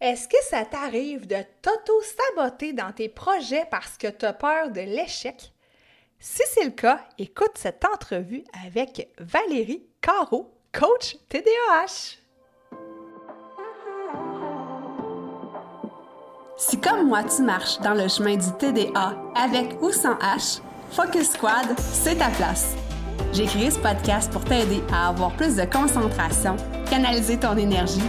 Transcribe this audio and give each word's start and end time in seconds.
Est-ce 0.00 0.28
que 0.28 0.36
ça 0.48 0.64
t'arrive 0.64 1.26
de 1.26 1.38
t'auto-saboter 1.60 2.72
dans 2.72 2.92
tes 2.92 3.08
projets 3.08 3.66
parce 3.68 3.98
que 3.98 4.06
tu 4.06 4.26
as 4.26 4.32
peur 4.32 4.70
de 4.70 4.80
l'échec? 4.80 5.52
Si 6.20 6.42
c'est 6.52 6.64
le 6.64 6.70
cas, 6.70 7.00
écoute 7.18 7.56
cette 7.56 7.84
entrevue 7.84 8.44
avec 8.64 9.08
Valérie 9.18 9.82
Caro, 10.00 10.52
coach 10.72 11.16
TDAH. 11.28 12.16
Si 16.56 16.80
comme 16.80 17.08
moi 17.08 17.24
tu 17.24 17.42
marches 17.42 17.80
dans 17.80 17.94
le 17.94 18.06
chemin 18.06 18.36
du 18.36 18.52
TDA 18.58 19.16
avec 19.34 19.82
ou 19.82 19.90
sans 19.90 20.14
H, 20.14 20.60
Focus 20.92 21.32
Squad, 21.32 21.76
c'est 21.78 22.18
ta 22.18 22.30
place. 22.30 22.76
J'ai 23.32 23.46
créé 23.46 23.72
ce 23.72 23.80
podcast 23.80 24.32
pour 24.32 24.44
t'aider 24.44 24.80
à 24.92 25.08
avoir 25.08 25.36
plus 25.36 25.56
de 25.56 25.64
concentration, 25.64 26.56
canaliser 26.88 27.38
ton 27.38 27.56
énergie 27.56 28.08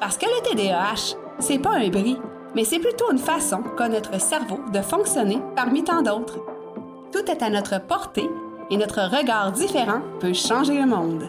Parce 0.00 0.16
que 0.16 0.24
le 0.24 0.40
TDAH, 0.42 1.14
c'est 1.40 1.58
pas 1.58 1.74
un 1.74 1.88
bris, 1.90 2.18
mais 2.54 2.64
c'est 2.64 2.78
plutôt 2.78 3.12
une 3.12 3.18
façon 3.18 3.62
qu'a 3.76 3.86
notre 3.86 4.18
cerveau 4.18 4.58
de 4.72 4.80
fonctionner 4.80 5.38
parmi 5.54 5.84
tant 5.84 6.00
d'autres. 6.00 6.38
Tout 7.12 7.30
est 7.30 7.42
à 7.42 7.50
notre 7.50 7.78
portée 7.86 8.28
et 8.70 8.78
notre 8.78 9.02
regard 9.02 9.52
différent 9.52 10.00
peut 10.18 10.32
changer 10.32 10.80
le 10.80 10.86
monde. 10.86 11.28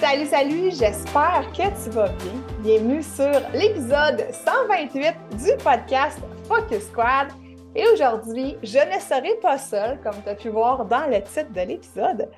Salut, 0.00 0.26
salut, 0.26 0.70
j'espère 0.70 1.50
que 1.52 1.82
tu 1.82 1.90
vas 1.90 2.10
bien. 2.10 2.32
Bienvenue 2.60 3.02
sur 3.02 3.40
l'épisode 3.52 4.24
128 4.46 5.14
du 5.32 5.64
podcast 5.64 6.20
Focus 6.46 6.84
Squad. 6.84 7.32
Et 7.76 7.88
aujourd'hui, 7.88 8.56
je 8.62 8.78
ne 8.78 9.00
serai 9.00 9.34
pas 9.40 9.58
seule, 9.58 10.00
comme 10.00 10.22
tu 10.22 10.28
as 10.28 10.36
pu 10.36 10.48
voir 10.48 10.84
dans 10.84 11.10
le 11.10 11.20
titre 11.24 11.50
de 11.50 11.60
l'épisode. 11.60 12.30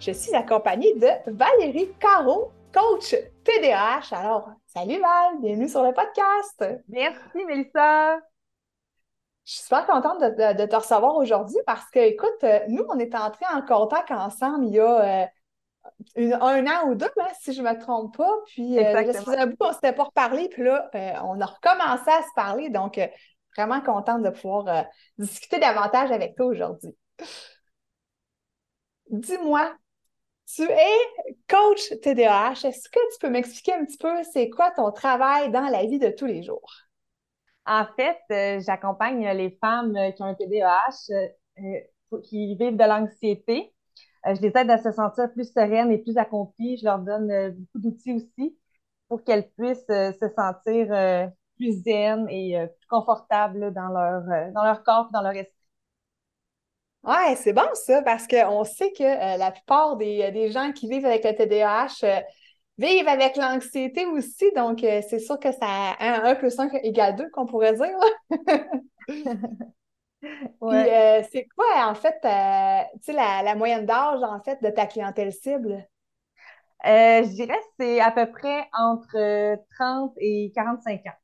Je 0.00 0.10
suis 0.10 0.34
accompagnée 0.34 0.92
de 0.94 1.06
Valérie 1.28 1.90
Caro, 2.00 2.50
coach 2.74 3.14
TDAH. 3.44 4.08
Alors, 4.10 4.50
salut 4.66 4.98
Val, 5.00 5.40
bienvenue 5.40 5.68
sur 5.68 5.84
le 5.84 5.92
podcast. 5.92 6.64
Merci 6.88 7.44
Mélissa. 7.46 8.16
Je 9.44 9.52
suis 9.52 9.62
super 9.62 9.86
contente 9.86 10.20
de, 10.22 10.66
te 10.66 10.74
recevoir 10.74 11.14
aujourd'hui 11.14 11.58
parce 11.66 11.88
que, 11.90 12.00
écoute, 12.00 12.44
nous, 12.68 12.84
on 12.88 12.98
est 12.98 13.14
entrés 13.14 13.46
en 13.54 13.62
contact 13.62 14.10
ensemble 14.10 14.66
il 14.66 14.74
y 14.74 14.80
a 14.80 15.22
euh, 15.22 16.36
un 16.40 16.66
an 16.66 16.88
ou 16.88 16.96
deux, 16.96 17.06
hein, 17.20 17.28
si 17.40 17.52
je 17.52 17.62
ne 17.62 17.68
me 17.68 17.78
trompe 17.78 18.16
pas. 18.16 18.32
Puis, 18.46 18.76
euh, 18.80 18.96
un 18.96 19.46
bout, 19.46 19.56
on 19.60 19.72
s'était 19.72 19.92
pas 19.92 20.04
reparlé, 20.04 20.48
puis 20.48 20.64
là, 20.64 20.90
euh, 20.96 21.12
on 21.22 21.40
a 21.40 21.46
recommencé 21.46 22.10
à 22.10 22.22
se 22.22 22.34
parler. 22.34 22.70
Donc, 22.70 22.98
Vraiment 23.56 23.80
contente 23.80 24.22
de 24.22 24.30
pouvoir 24.30 24.68
euh, 24.68 24.82
discuter 25.18 25.58
davantage 25.58 26.10
avec 26.12 26.36
toi 26.36 26.46
aujourd'hui. 26.46 26.96
Dis-moi, 29.10 29.74
tu 30.46 30.62
es 30.62 31.36
coach 31.48 31.90
TDAH. 32.02 32.64
Est-ce 32.64 32.88
que 32.88 33.00
tu 33.12 33.18
peux 33.20 33.30
m'expliquer 33.30 33.74
un 33.74 33.84
petit 33.84 33.98
peu 33.98 34.22
c'est 34.32 34.50
quoi 34.50 34.70
ton 34.70 34.92
travail 34.92 35.50
dans 35.50 35.68
la 35.68 35.84
vie 35.84 35.98
de 35.98 36.10
tous 36.10 36.26
les 36.26 36.42
jours? 36.42 36.72
En 37.66 37.86
fait, 37.96 38.18
euh, 38.30 38.60
j'accompagne 38.64 39.28
les 39.36 39.58
femmes 39.60 39.96
euh, 39.96 40.10
qui 40.12 40.22
ont 40.22 40.26
un 40.26 40.34
TDAH, 40.34 41.12
qui 42.24 42.56
vivent 42.56 42.76
de 42.76 42.84
l'anxiété. 42.84 43.74
je 44.24 44.40
les 44.40 44.52
aide 44.56 44.70
à 44.70 44.78
se 44.78 44.92
sentir 44.92 45.30
plus 45.32 45.52
sereines 45.52 45.90
et 45.90 45.98
plus 45.98 46.16
accomplies. 46.16 46.78
Je 46.78 46.84
leur 46.84 47.00
donne 47.00 47.52
beaucoup 47.52 47.78
d'outils 47.78 48.12
aussi 48.14 48.56
pour 49.08 49.24
qu'elles 49.24 49.50
puissent 49.50 49.86
se 49.86 50.28
sentir 50.36 51.30
plus 51.60 51.82
zen 51.82 52.26
et 52.28 52.58
euh, 52.58 52.66
plus 52.66 52.86
confortable 52.88 53.72
dans, 53.72 53.88
leur, 53.88 54.22
euh, 54.28 54.50
dans 54.52 54.64
leur 54.64 54.82
corps 54.82 55.10
dans 55.12 55.20
leur 55.20 55.32
esprit. 55.32 55.54
Ouais, 57.02 57.34
c'est 57.36 57.52
bon 57.52 57.68
ça, 57.74 58.02
parce 58.02 58.26
qu'on 58.26 58.64
sait 58.64 58.92
que 58.92 59.04
euh, 59.04 59.36
la 59.36 59.50
plupart 59.50 59.96
des, 59.96 60.50
gens 60.50 60.72
qui 60.72 60.88
vivent 60.88 61.06
avec 61.06 61.24
le 61.24 61.34
TDAH 61.34 62.22
vivent 62.76 63.08
avec 63.08 63.36
l'anxiété 63.36 64.06
aussi, 64.06 64.50
donc 64.54 64.80
c'est 64.80 65.18
sûr 65.18 65.38
que 65.38 65.52
ça 65.52 65.92
a 65.98 66.30
1 66.30 66.34
plus 66.34 66.58
1 66.58 66.68
égale 66.82 67.16
2 67.16 67.30
qu'on 67.30 67.46
pourrait 67.46 67.74
dire. 67.74 67.98
ouais. 70.60 71.28
c'est 71.30 71.46
quoi 71.56 71.88
en 71.88 71.94
fait, 71.94 72.18
la, 72.22 73.42
la 73.42 73.54
moyenne 73.54 73.86
d'âge 73.86 74.22
en 74.22 74.42
fait 74.42 74.62
de 74.62 74.70
ta 74.70 74.86
clientèle 74.86 75.32
cible? 75.32 75.86
je 76.84 77.34
dirais 77.34 77.58
que 77.58 77.64
c'est 77.78 78.00
à 78.00 78.10
peu 78.10 78.30
près 78.30 78.68
entre 78.72 79.58
30 79.78 80.14
et 80.18 80.50
45 80.54 81.00
ans 81.06 81.20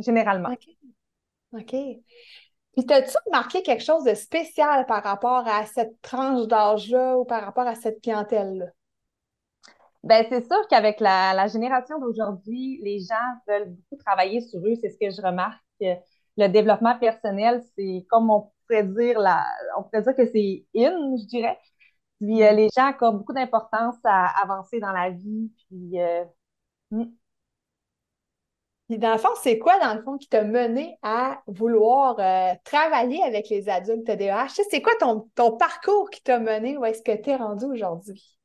généralement. 0.00 0.50
OK. 0.50 0.68
OK. 1.52 1.74
Puis, 2.76 2.86
as-tu 2.88 3.16
remarqué 3.26 3.62
quelque 3.62 3.82
chose 3.82 4.04
de 4.04 4.14
spécial 4.14 4.86
par 4.86 5.02
rapport 5.02 5.46
à 5.46 5.66
cette 5.66 6.00
tranche 6.02 6.46
d'âge-là 6.46 7.18
ou 7.18 7.24
par 7.24 7.44
rapport 7.44 7.66
à 7.66 7.74
cette 7.74 8.00
clientèle-là? 8.00 8.66
Ben, 10.02 10.24
c'est 10.28 10.46
sûr 10.46 10.66
qu'avec 10.68 11.00
la, 11.00 11.46
génération 11.48 11.98
d'aujourd'hui, 11.98 12.80
les 12.82 13.00
gens 13.00 13.14
veulent 13.46 13.70
beaucoup 13.70 14.02
travailler 14.02 14.40
sur 14.40 14.60
eux. 14.60 14.74
C'est 14.80 14.90
ce 14.90 14.98
que 14.98 15.10
je 15.10 15.20
remarque. 15.20 15.60
Le 15.80 16.46
développement 16.48 16.98
personnel, 16.98 17.62
c'est 17.76 18.06
comme 18.08 18.30
on 18.30 18.50
pourrait 18.66 18.84
dire, 18.84 19.18
la, 19.18 19.44
on 19.76 19.82
pourrait 19.82 20.02
dire 20.02 20.16
que 20.16 20.26
c'est 20.26 20.64
in, 20.76 21.16
je 21.18 21.26
dirais. 21.26 21.58
Puis 22.20 22.42
euh, 22.42 22.52
mm. 22.52 22.56
les 22.56 22.68
gens 22.74 22.86
accordent 22.86 23.18
beaucoup 23.18 23.32
d'importance 23.32 23.96
à 24.04 24.42
avancer 24.42 24.80
dans 24.80 24.92
la 24.92 25.10
vie. 25.10 25.50
Puis, 25.68 26.00
euh, 26.00 26.24
mm. 26.90 27.04
Puis 28.90 28.98
dans 28.98 29.12
le 29.12 29.18
fond, 29.18 29.28
c'est 29.40 29.56
quoi, 29.56 29.78
dans 29.78 29.94
le 29.94 30.02
fond, 30.02 30.18
qui 30.18 30.28
t'a 30.28 30.42
mené 30.42 30.98
à 31.04 31.40
vouloir 31.46 32.18
euh, 32.18 32.52
travailler 32.64 33.22
avec 33.22 33.48
les 33.48 33.68
adultes 33.68 34.04
TDAH? 34.04 34.48
C'est 34.68 34.82
quoi 34.82 34.94
ton, 34.98 35.30
ton, 35.36 35.56
parcours 35.56 36.10
qui 36.10 36.20
t'a 36.24 36.40
mené 36.40 36.76
où 36.76 36.84
est-ce 36.84 37.00
que 37.00 37.16
tu 37.16 37.30
es 37.30 37.36
rendu 37.36 37.66
aujourd'hui? 37.66 38.36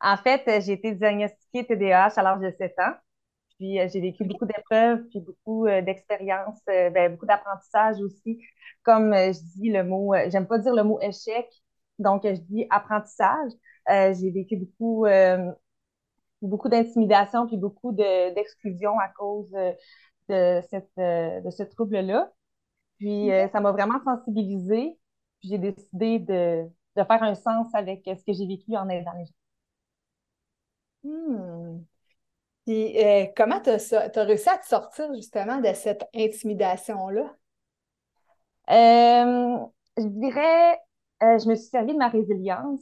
En 0.00 0.16
fait, 0.16 0.46
euh, 0.46 0.60
j'ai 0.60 0.74
été 0.74 0.92
diagnostiquée 0.92 1.66
TDAH 1.66 2.12
à 2.14 2.22
l'âge 2.22 2.38
de 2.38 2.54
7 2.56 2.72
ans. 2.78 2.92
Puis 3.58 3.80
euh, 3.80 3.88
j'ai 3.92 4.00
vécu 4.00 4.22
beaucoup 4.22 4.46
d'épreuves, 4.46 5.08
puis 5.08 5.18
beaucoup 5.18 5.66
d'expériences, 5.66 6.60
ben, 6.68 7.10
beaucoup 7.10 7.26
d'apprentissage 7.26 8.00
aussi. 8.00 8.40
Comme 8.84 9.12
je 9.12 9.40
dis 9.56 9.72
le 9.72 9.82
mot, 9.82 10.14
j'aime 10.28 10.46
pas 10.46 10.58
dire 10.58 10.72
le 10.72 10.84
mot 10.84 11.00
échec, 11.00 11.48
donc 11.98 12.22
je 12.22 12.40
dis 12.42 12.68
apprentissage. 12.70 13.50
j'ai 13.88 14.30
vécu 14.30 14.56
beaucoup 14.56 15.04
beaucoup 16.48 16.68
d'intimidation 16.68 17.46
puis 17.46 17.56
beaucoup 17.56 17.92
d'exclusion 17.92 18.98
à 18.98 19.08
cause 19.08 19.50
de, 20.28 20.60
cette, 20.70 20.96
de 20.96 21.50
ce 21.50 21.62
trouble-là. 21.62 22.32
Puis 22.98 23.30
euh, 23.32 23.48
ça 23.48 23.60
m'a 23.60 23.72
vraiment 23.72 24.02
sensibilisée. 24.04 24.98
Puis 25.40 25.50
j'ai 25.50 25.58
décidé 25.58 26.18
de, 26.18 26.64
faire 26.96 27.22
un 27.22 27.34
sens 27.34 27.66
avec 27.74 28.02
ce 28.06 28.24
que 28.24 28.32
j'ai 28.32 28.46
vécu 28.46 28.76
en 28.76 28.88
aidant 28.88 29.12
les 29.12 29.26
gens. 29.26 29.32
Hmm. 31.02 31.84
Puis 32.64 33.04
euh, 33.04 33.26
comment 33.36 33.60
tu 33.60 33.70
as, 33.70 34.24
réussi 34.24 34.48
à 34.48 34.58
te 34.58 34.66
sortir 34.66 35.12
justement 35.14 35.60
de 35.60 35.72
cette 35.74 36.04
intimidation-là? 36.14 37.36
Euh, 38.70 39.58
je 39.98 40.06
dirais, 40.06 40.80
je 41.20 41.48
me 41.48 41.54
suis 41.56 41.68
servi 41.68 41.92
de 41.92 41.98
ma 41.98 42.08
résilience. 42.08 42.80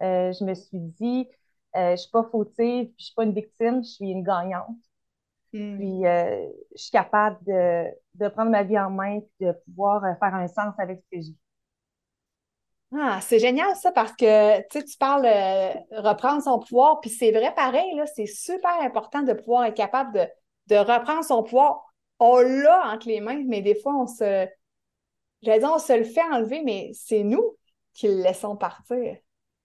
je 0.00 0.44
me 0.44 0.54
suis 0.54 0.78
dit, 0.78 1.28
euh, 1.76 1.92
je 1.92 2.02
suis 2.02 2.10
pas 2.10 2.24
fautive, 2.30 2.92
je 2.98 3.04
suis 3.04 3.14
pas 3.14 3.24
une 3.24 3.34
victime, 3.34 3.82
je 3.82 3.88
suis 3.90 4.10
une 4.10 4.22
gagnante. 4.22 4.76
Hmm. 5.52 5.76
Puis 5.76 6.06
euh, 6.06 6.48
je 6.74 6.82
suis 6.82 6.90
capable 6.90 7.38
de, 7.44 8.28
prendre 8.28 8.50
ma 8.50 8.62
vie 8.62 8.78
en 8.78 8.90
main 8.90 9.18
et 9.18 9.44
de 9.44 9.52
pouvoir 9.66 10.04
euh, 10.04 10.14
faire 10.18 10.34
un 10.34 10.48
sens 10.48 10.74
avec 10.78 11.00
ce 11.00 11.16
que 11.16 11.22
j'ai. 11.22 11.34
Ah, 12.96 13.18
c'est 13.20 13.40
génial 13.40 13.74
ça 13.74 13.90
parce 13.90 14.12
que 14.12 14.60
tu 14.68 14.96
parles 14.98 15.22
de 15.22 16.00
reprendre 16.00 16.42
son 16.42 16.60
pouvoir, 16.60 17.00
puis 17.00 17.10
c'est 17.10 17.32
vrai 17.32 17.52
pareil, 17.52 18.00
c'est 18.14 18.26
super 18.26 18.80
important 18.82 19.22
de 19.22 19.32
pouvoir 19.32 19.64
être 19.64 19.74
capable 19.74 20.12
de, 20.12 20.26
de 20.68 20.76
reprendre 20.76 21.24
son 21.24 21.42
pouvoir. 21.42 21.84
On 22.20 22.38
l'a 22.38 22.92
entre 22.92 23.08
les 23.08 23.20
mains, 23.20 23.42
mais 23.46 23.62
des 23.62 23.74
fois, 23.74 23.94
on 23.96 24.06
se. 24.06 24.46
J'allais 25.42 25.58
dire, 25.58 25.72
on 25.74 25.78
se 25.78 25.92
le 25.92 26.04
fait 26.04 26.22
enlever, 26.22 26.62
mais 26.62 26.90
c'est 26.94 27.24
nous 27.24 27.56
qui 27.92 28.08
le 28.08 28.22
laissons 28.22 28.56
partir 28.56 29.16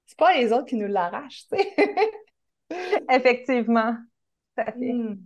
c'est 0.10 0.18
pas 0.18 0.36
les 0.36 0.52
autres 0.52 0.66
qui 0.66 0.76
nous 0.76 0.88
l'arrachent, 0.88 1.46
tu 1.52 1.56
sais. 1.56 1.96
Effectivement. 3.12 3.96
Hmm. 4.58 5.18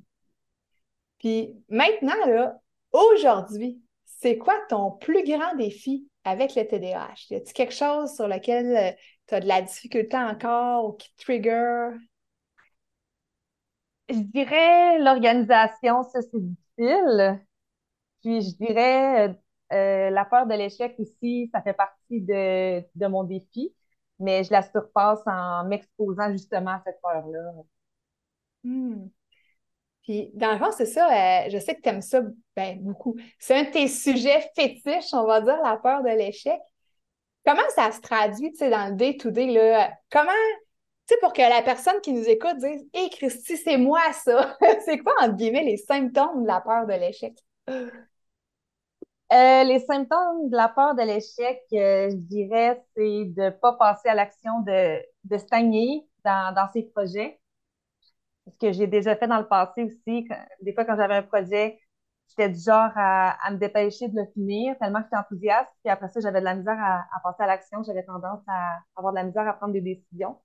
Puis 1.19 1.55
maintenant, 1.69 2.25
là, 2.27 2.59
aujourd'hui, 2.91 3.81
c'est 4.03 4.37
quoi 4.37 4.59
ton 4.67 4.91
plus 4.91 5.23
grand 5.23 5.55
défi 5.55 6.05
avec 6.25 6.53
le 6.55 6.67
TDAH? 6.67 7.27
Y 7.29 7.35
a-t-il 7.35 7.53
quelque 7.53 7.73
chose 7.73 8.13
sur 8.13 8.27
lequel 8.27 8.75
euh, 8.75 8.91
tu 9.27 9.35
as 9.35 9.39
de 9.39 9.47
la 9.47 9.61
difficulté 9.61 10.17
encore 10.17 10.89
ou 10.89 10.91
qui 10.93 11.15
trigger? 11.15 11.91
Je 14.09 14.15
dirais 14.15 14.99
l'organisation, 14.99 16.03
ça 16.03 16.21
c'est 16.21 16.41
difficile. 16.41 17.41
Puis 18.21 18.41
je 18.41 18.57
dirais 18.57 19.29
euh, 19.29 19.33
euh, 19.71 20.09
la 20.09 20.25
peur 20.25 20.45
de 20.45 20.55
l'échec 20.55 20.93
aussi, 20.99 21.49
ça 21.53 21.61
fait 21.61 21.73
partie 21.73 22.19
de, 22.19 22.81
de 22.95 23.07
mon 23.07 23.23
défi, 23.23 23.73
mais 24.23 24.43
je 24.43 24.51
la 24.51 24.63
surpasse 24.63 25.21
en 25.25 25.65
m'exposant 25.65 26.31
justement 26.31 26.71
à 26.71 26.81
cette 26.85 27.01
peur-là. 27.01 27.51
Hmm. 28.63 29.07
Puis, 30.03 30.31
dans 30.33 30.51
le 30.51 30.59
fond, 30.59 30.71
c'est 30.71 30.85
ça, 30.85 31.07
euh, 31.07 31.49
je 31.49 31.57
sais 31.59 31.75
que 31.75 31.81
tu 31.81 31.89
aimes 31.89 32.01
ça 32.01 32.21
ben, 32.55 32.77
beaucoup. 32.81 33.15
C'est 33.39 33.55
un 33.55 33.63
de 33.63 33.71
tes 33.71 33.87
sujets 33.87 34.41
fétiches, 34.55 35.13
on 35.13 35.25
va 35.25 35.41
dire, 35.41 35.57
la 35.63 35.77
peur 35.77 36.03
de 36.03 36.09
l'échec. 36.09 36.59
Comment 37.45 37.61
ça 37.75 37.91
se 37.91 38.01
traduit, 38.01 38.51
tu 38.51 38.57
sais, 38.57 38.69
dans 38.69 38.89
le 38.89 38.95
day-to-day? 38.95 39.47
Comment, 40.11 40.31
tu 41.07 41.13
sais, 41.13 41.19
pour 41.21 41.33
que 41.33 41.41
la 41.41 41.61
personne 41.61 41.99
qui 42.01 42.13
nous 42.13 42.27
écoute 42.27 42.57
dise 42.57 42.85
Hé, 42.93 43.03
hey, 43.03 43.09
Christy, 43.09 43.57
c'est 43.57 43.77
moi 43.77 44.01
ça! 44.13 44.57
c'est 44.85 44.97
quoi, 44.99 45.13
entre 45.21 45.35
guillemets, 45.35 45.63
les 45.63 45.77
symptômes 45.77 46.43
de 46.43 46.47
la 46.47 46.61
peur 46.61 46.85
de 46.85 46.93
l'échec? 46.93 47.33
Euh, 49.33 49.63
les 49.63 49.79
symptômes 49.79 50.49
de 50.49 50.55
la 50.55 50.69
peur 50.69 50.93
de 50.93 51.01
l'échec, 51.01 51.59
euh, 51.73 52.11
je 52.11 52.15
dirais, 52.17 52.83
c'est 52.95 53.25
de 53.25 53.41
ne 53.45 53.49
pas 53.49 53.73
passer 53.73 54.07
à 54.09 54.13
l'action, 54.13 54.59
de, 54.61 55.01
de 55.23 55.37
stagner 55.39 56.07
dans, 56.23 56.53
dans 56.53 56.69
ses 56.71 56.83
projets. 56.83 57.39
Ce 58.45 58.51
que 58.59 58.71
j'ai 58.71 58.85
déjà 58.85 59.15
fait 59.15 59.27
dans 59.27 59.39
le 59.39 59.47
passé 59.47 59.85
aussi. 59.85 60.27
des 60.61 60.73
fois, 60.73 60.85
quand 60.85 60.95
j'avais 60.97 61.15
un 61.15 61.23
projet, 61.23 61.79
j'étais 62.29 62.49
du 62.49 62.59
genre 62.59 62.91
à, 62.95 63.35
me 63.49 63.57
dépêcher 63.57 64.07
de 64.07 64.15
le 64.15 64.27
finir 64.33 64.77
tellement 64.79 64.99
que 64.99 65.05
j'étais 65.05 65.17
enthousiaste. 65.17 65.71
Puis 65.83 65.91
après 65.91 66.09
ça, 66.09 66.19
j'avais 66.19 66.39
de 66.39 66.45
la 66.45 66.55
misère 66.55 66.77
à, 66.79 67.19
passer 67.23 67.41
à 67.43 67.47
l'action. 67.47 67.81
J'avais 67.83 68.03
tendance 68.03 68.41
à 68.47 68.81
avoir 68.95 69.13
de 69.13 69.17
la 69.17 69.23
misère 69.23 69.47
à 69.47 69.53
prendre 69.53 69.73
des 69.73 69.81
décisions. 69.81 70.37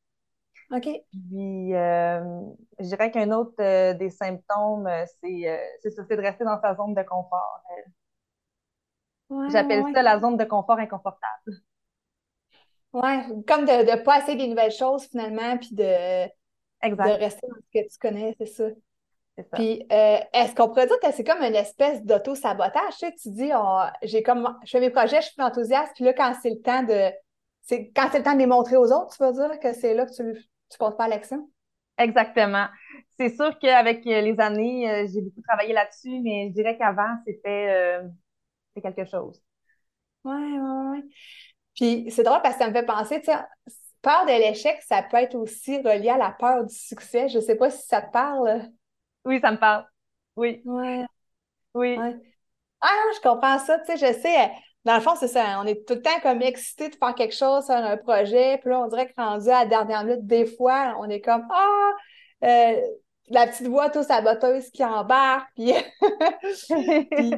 OK. 0.72 0.84
Puis, 1.10 1.74
euh, 1.74 2.40
je 2.78 2.84
dirais 2.84 3.10
qu'un 3.10 3.32
autre 3.32 3.54
des 3.94 4.10
symptômes, 4.10 4.88
c'est 5.20 5.78
c'est 5.82 6.16
de 6.16 6.22
rester 6.22 6.44
dans 6.44 6.60
sa 6.60 6.74
zone 6.74 6.94
de 6.94 7.02
confort. 7.02 7.62
J'appelle 9.50 9.84
ça 9.94 10.02
la 10.02 10.18
zone 10.18 10.36
de 10.36 10.44
confort 10.44 10.78
inconfortable. 10.78 11.62
Ouais, 12.92 13.20
comme 13.46 13.66
de 13.66 13.90
ne 13.90 14.02
pas 14.02 14.18
essayer 14.18 14.36
des 14.36 14.48
nouvelles 14.48 14.72
choses 14.72 15.04
finalement, 15.06 15.58
puis 15.58 15.74
de, 15.74 15.84
de 15.84 17.18
rester 17.18 17.46
dans 17.46 17.56
ce 17.56 17.80
que 17.80 17.84
tu 17.86 17.98
connais, 18.00 18.34
c'est 18.38 18.46
ça. 18.46 18.64
Puis, 19.52 19.86
euh, 19.92 20.18
est-ce 20.32 20.54
qu'on 20.54 20.68
pourrait 20.68 20.86
dire 20.86 20.98
que 21.00 21.12
c'est 21.12 21.22
comme 21.22 21.42
une 21.42 21.54
espèce 21.54 22.02
d'auto-sabotage? 22.02 22.96
Tu, 22.98 23.06
sais, 23.06 23.14
tu 23.14 23.30
dis, 23.30 23.50
j'ai 24.02 24.22
comme, 24.22 24.56
je 24.64 24.70
fais 24.70 24.80
mes 24.80 24.90
projets, 24.90 25.20
je 25.20 25.28
suis 25.28 25.42
enthousiaste, 25.42 25.92
puis 25.94 26.04
là, 26.04 26.12
quand 26.12 26.32
c'est 26.42 26.50
le 26.50 26.60
temps 26.60 26.82
de. 26.82 27.12
C'est, 27.62 27.92
quand 27.94 28.08
c'est 28.10 28.18
le 28.18 28.24
temps 28.24 28.32
de 28.32 28.38
les 28.38 28.46
montrer 28.46 28.76
aux 28.76 28.90
autres, 28.90 29.14
tu 29.14 29.22
vas 29.22 29.32
dire 29.32 29.60
que 29.60 29.74
c'est 29.74 29.94
là 29.94 30.06
que 30.06 30.14
tu 30.14 30.22
ne 30.22 30.32
passes 30.78 30.96
pas 30.96 31.04
à 31.04 31.08
l'action? 31.08 31.48
Exactement. 31.98 32.66
C'est 33.18 33.28
sûr 33.28 33.58
qu'avec 33.58 34.04
les 34.04 34.40
années, 34.40 34.90
euh, 34.90 35.06
j'ai 35.12 35.20
beaucoup 35.20 35.42
travaillé 35.42 35.72
là-dessus, 35.72 36.20
mais 36.20 36.48
je 36.48 36.54
dirais 36.54 36.76
qu'avant, 36.78 37.16
c'était. 37.26 38.00
Euh, 38.00 38.08
quelque 38.80 39.04
chose. 39.04 39.42
Ouais, 40.24 40.34
ouais, 40.34 40.90
ouais. 40.90 41.02
Puis 41.74 42.10
c'est 42.10 42.22
drôle 42.22 42.42
parce 42.42 42.56
que 42.56 42.64
ça 42.64 42.68
me 42.68 42.74
fait 42.74 42.84
penser, 42.84 43.20
tu 43.20 43.26
sais, 43.26 43.38
peur 44.02 44.26
de 44.26 44.30
l'échec, 44.32 44.80
ça 44.82 45.02
peut 45.02 45.16
être 45.16 45.34
aussi 45.34 45.78
relié 45.78 46.10
à 46.10 46.18
la 46.18 46.30
peur 46.32 46.64
du 46.64 46.74
succès. 46.74 47.28
Je 47.28 47.40
sais 47.40 47.56
pas 47.56 47.70
si 47.70 47.86
ça 47.86 48.02
te 48.02 48.10
parle. 48.10 48.70
Oui, 49.24 49.40
ça 49.40 49.52
me 49.52 49.58
parle. 49.58 49.86
Oui. 50.36 50.62
Ouais. 50.64 51.04
Oui. 51.74 51.96
Ah, 52.80 52.94
je 53.14 53.20
comprends 53.20 53.58
ça. 53.58 53.78
Tu 53.80 53.96
sais, 53.96 53.96
je 53.96 54.20
sais, 54.20 54.50
dans 54.84 54.94
le 54.94 55.00
fond, 55.00 55.14
c'est 55.18 55.28
ça. 55.28 55.60
On 55.60 55.66
est 55.66 55.86
tout 55.86 55.94
le 55.94 56.02
temps 56.02 56.20
comme 56.22 56.42
excité 56.42 56.88
de 56.88 56.96
faire 56.96 57.14
quelque 57.14 57.34
chose 57.34 57.64
sur 57.64 57.74
un 57.74 57.96
projet. 57.96 58.58
Puis 58.58 58.70
là, 58.70 58.80
on 58.80 58.88
dirait 58.88 59.08
que 59.08 59.14
rendu 59.16 59.48
à 59.48 59.64
la 59.64 59.66
dernière 59.66 60.04
minute, 60.04 60.26
des 60.26 60.46
fois, 60.46 60.96
on 60.98 61.08
est 61.10 61.20
comme 61.20 61.46
Ah, 61.50 61.92
euh, 62.44 62.80
la 63.28 63.46
petite 63.46 63.66
voix 63.66 63.90
tout 63.90 64.02
saboteuse 64.02 64.70
qui 64.70 64.84
embarque. 64.84 65.48
Puis, 65.56 65.72
puis 67.10 67.34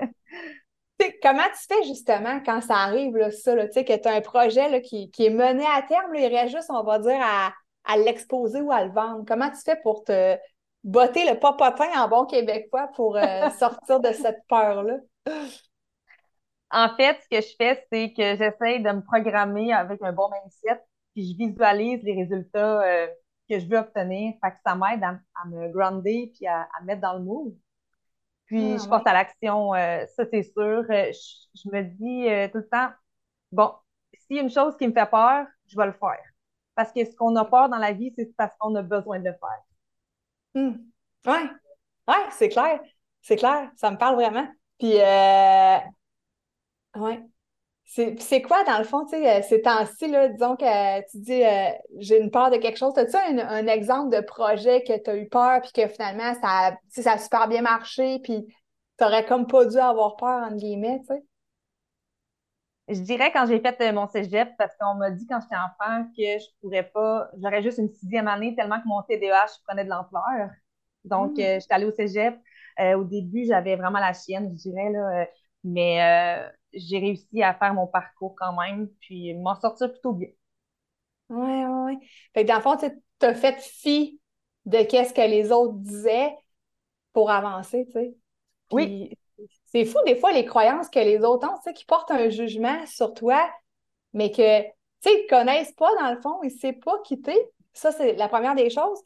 comment 1.22 1.48
tu 1.54 1.74
fais 1.74 1.82
justement 1.84 2.40
quand 2.44 2.60
ça 2.60 2.76
arrive, 2.76 3.16
là, 3.16 3.30
ça, 3.30 3.54
là, 3.54 3.66
que 3.66 3.96
tu 3.96 4.08
as 4.08 4.12
un 4.12 4.20
projet 4.20 4.82
qui, 4.82 5.10
est 5.18 5.30
mené 5.30 5.64
à 5.66 5.82
terme, 5.82 6.14
il 6.14 6.26
reste 6.26 6.54
juste, 6.54 6.70
on 6.70 6.82
va 6.82 6.98
dire, 6.98 7.20
à, 7.20 7.96
l'exposer 7.96 8.60
ou 8.60 8.70
à 8.70 8.84
le 8.84 8.92
vendre. 8.92 9.24
Comment 9.26 9.50
tu 9.50 9.60
fais 9.64 9.78
pour 9.82 10.04
te 10.04 10.36
botter 10.84 11.28
le 11.28 11.38
popotin 11.38 11.88
en 11.96 12.08
bon 12.08 12.24
québécois 12.24 12.88
pour 12.94 13.16
euh, 13.16 13.50
sortir 13.58 14.00
de 14.00 14.12
cette 14.12 14.46
peur-là? 14.48 14.98
En 16.70 16.94
fait, 16.96 17.18
ce 17.22 17.28
que 17.28 17.40
je 17.40 17.54
fais, 17.56 17.84
c'est 17.92 18.12
que 18.12 18.36
j'essaie 18.36 18.78
de 18.78 18.92
me 18.92 19.02
programmer 19.02 19.72
avec 19.72 20.00
un 20.02 20.12
bon 20.12 20.30
mindset, 20.30 20.80
puis 21.14 21.32
je 21.32 21.36
visualise 21.36 22.00
les 22.04 22.14
résultats 22.14 22.82
euh, 22.82 23.08
que 23.48 23.58
je 23.58 23.66
veux 23.66 23.78
obtenir. 23.78 24.34
Fait 24.42 24.52
que 24.52 24.56
ça 24.64 24.76
m'aide 24.76 25.02
à, 25.02 25.18
me 25.48 25.68
grounder 25.72 26.32
puis 26.36 26.46
à, 26.46 26.62
à 26.62 26.80
me 26.82 26.86
mettre 26.86 27.00
dans 27.00 27.14
le 27.14 27.24
mood. 27.24 27.54
Puis 28.50 28.72
ah, 28.72 28.78
je 28.82 28.88
passe 28.88 29.06
à 29.06 29.12
l'action, 29.12 29.74
euh, 29.74 30.04
ça 30.16 30.24
c'est 30.28 30.42
sûr. 30.42 30.84
Euh, 30.90 31.12
je, 31.12 31.70
me 31.70 31.82
dis 31.82 32.28
euh, 32.28 32.48
tout 32.48 32.58
le 32.58 32.68
temps, 32.68 32.90
bon, 33.52 33.72
s'il 34.12 34.38
y 34.38 34.38
a 34.40 34.42
une 34.42 34.50
chose 34.50 34.76
qui 34.76 34.88
me 34.88 34.92
fait 34.92 35.08
peur, 35.08 35.46
je 35.68 35.76
vais 35.76 35.86
le 35.86 35.92
faire. 35.92 36.18
Parce 36.74 36.90
que 36.90 37.04
ce 37.04 37.14
qu'on 37.14 37.36
a 37.36 37.44
peur 37.44 37.68
dans 37.68 37.78
la 37.78 37.92
vie, 37.92 38.12
c'est 38.16 38.34
parce 38.36 38.52
qu'on 38.58 38.74
a 38.74 38.82
besoin 38.82 39.20
de 39.20 39.26
le 39.26 39.34
faire. 39.34 39.62
Oui, 40.56 40.62
hmm. 40.62 41.30
Ouais, 41.30 41.50
ouais, 42.08 42.24
c'est 42.32 42.48
clair. 42.48 42.80
C'est 43.22 43.36
clair, 43.36 43.70
ça 43.76 43.88
me 43.92 43.96
parle 43.96 44.16
vraiment. 44.16 44.48
Puis, 44.80 45.00
euh... 45.00 45.78
ouais. 46.96 47.22
C'est 47.92 48.42
quoi, 48.42 48.62
dans 48.64 48.78
le 48.78 48.84
fond, 48.84 49.04
tu 49.04 49.16
sais, 49.16 49.42
ces 49.42 49.62
temps-ci, 49.62 50.06
disons 50.06 50.54
que 50.54 51.00
tu 51.10 51.18
dis 51.18 51.42
j'ai 51.98 52.20
une 52.20 52.30
peur 52.30 52.50
de 52.50 52.56
quelque 52.56 52.78
chose. 52.78 52.96
As-tu 52.96 53.16
un, 53.16 53.38
un, 53.38 53.66
exemple 53.66 54.16
de 54.16 54.20
projet 54.20 54.84
que 54.84 54.96
tu 54.96 55.10
as 55.10 55.16
eu 55.16 55.28
peur 55.28 55.60
puis 55.60 55.72
que 55.72 55.88
finalement 55.88 56.34
ça, 56.40 56.76
ça 56.88 57.12
a 57.14 57.18
super 57.18 57.48
bien 57.48 57.62
marché 57.62 58.20
puis 58.22 58.46
tu 58.46 59.04
n'aurais 59.04 59.24
comme 59.24 59.46
pas 59.46 59.64
dû 59.64 59.78
avoir 59.78 60.16
peur, 60.16 60.44
entre 60.44 60.56
guillemets, 60.56 61.00
tu 61.00 61.06
sais? 61.06 61.24
Je 62.90 63.00
dirais 63.00 63.30
quand 63.32 63.46
j'ai 63.46 63.60
fait 63.60 63.80
euh, 63.80 63.92
mon 63.92 64.08
cégep, 64.08 64.50
parce 64.58 64.74
qu'on 64.76 64.94
m'a 64.94 65.10
dit 65.10 65.26
quand 65.26 65.40
j'étais 65.40 65.54
enfant 65.54 66.04
que 66.16 66.38
je 66.38 66.46
pourrais 66.60 66.82
pas, 66.82 67.30
j'aurais 67.40 67.62
juste 67.62 67.78
une 67.78 67.88
sixième 67.88 68.26
année 68.26 68.54
tellement 68.56 68.80
que 68.80 68.88
mon 68.88 69.00
TDAH 69.02 69.60
prenait 69.66 69.84
de 69.84 69.90
l'ampleur. 69.90 70.50
Donc, 71.04 71.38
mmh. 71.38 71.40
euh, 71.40 71.60
j'étais 71.60 71.74
allée 71.74 71.86
au 71.86 71.92
cégep. 71.92 72.36
Euh, 72.80 72.94
au 72.94 73.04
début, 73.04 73.46
j'avais 73.46 73.76
vraiment 73.76 74.00
la 74.00 74.12
chienne, 74.12 74.50
je 74.50 74.70
dirais, 74.70 74.90
là, 74.90 75.26
mais 75.62 76.50
j'ai 76.72 76.98
réussi 76.98 77.42
à 77.42 77.54
faire 77.54 77.74
mon 77.74 77.86
parcours 77.86 78.34
quand 78.36 78.52
même, 78.60 78.88
puis 79.00 79.34
m'en 79.34 79.54
sortir 79.60 79.90
plutôt 79.90 80.12
bien. 80.12 80.28
Oui, 81.28 81.64
oui. 81.64 81.98
Fait 82.34 82.42
que 82.42 82.48
dans 82.48 82.56
le 82.56 82.62
fond, 82.62 82.76
tu 82.76 83.26
as 83.26 83.34
fait 83.34 83.60
fi 83.60 84.20
de 84.66 84.82
qu'est-ce 84.82 85.14
que 85.14 85.20
les 85.20 85.52
autres 85.52 85.74
disaient 85.74 86.34
pour 87.12 87.30
avancer, 87.30 87.86
tu 87.86 87.92
sais. 87.92 88.14
Oui. 88.72 89.16
C'est 89.66 89.84
fou, 89.84 89.98
des 90.04 90.16
fois, 90.16 90.32
les 90.32 90.44
croyances 90.44 90.88
que 90.88 90.98
les 90.98 91.20
autres 91.20 91.48
ont, 91.48 91.56
tu 91.56 91.62
sais, 91.64 91.72
qui 91.72 91.84
portent 91.84 92.10
un 92.10 92.28
jugement 92.28 92.84
sur 92.86 93.14
toi, 93.14 93.48
mais 94.12 94.30
que, 94.30 94.62
tu 94.62 94.68
sais, 95.00 95.14
ils 95.14 95.24
ne 95.24 95.28
connaissent 95.28 95.72
pas, 95.72 95.90
dans 96.00 96.12
le 96.12 96.20
fond, 96.20 96.42
ils 96.42 96.52
ne 96.52 96.58
savent 96.58 96.80
pas 96.80 96.98
quitter. 97.04 97.38
Ça, 97.72 97.92
c'est 97.92 98.14
la 98.14 98.28
première 98.28 98.54
des 98.54 98.68
choses. 98.68 99.00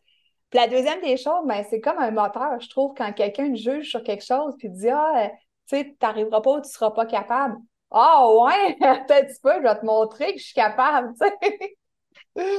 Puis 0.51 0.59
la 0.59 0.69
deuxième 0.69 1.01
des 1.03 1.17
choses, 1.17 1.47
ben, 1.47 1.65
c'est 1.69 1.81
comme 1.81 1.99
un 1.99 2.11
moteur, 2.11 2.59
je 2.61 2.69
trouve, 2.69 2.95
quand 2.97 3.13
quelqu'un 3.13 3.55
juge 3.55 3.91
sur 3.91 4.03
quelque 4.03 4.25
chose, 4.25 4.55
puis 4.59 4.71
dit, 4.71 4.89
ah, 4.89 5.31
tu 5.69 5.77
sais, 5.77 5.85
tu 5.85 5.97
n'arriveras 6.03 6.41
pas 6.41 6.51
ou 6.51 6.61
tu 6.61 6.69
ne 6.69 6.73
seras 6.73 6.91
pas 6.91 7.07
capable. 7.07 7.57
Ah 7.91 8.29
ouais, 8.29 8.77
attends 8.81 9.15
un 9.15 9.25
petit 9.25 9.41
peu, 9.43 9.55
je 9.57 9.63
vais 9.63 9.79
te 9.79 9.87
montrer 9.87 10.33
que 10.33 10.39
je 10.39 10.45
suis 10.45 10.55
capable, 10.55 11.15
tu 11.21 11.27
sais. 11.27 11.77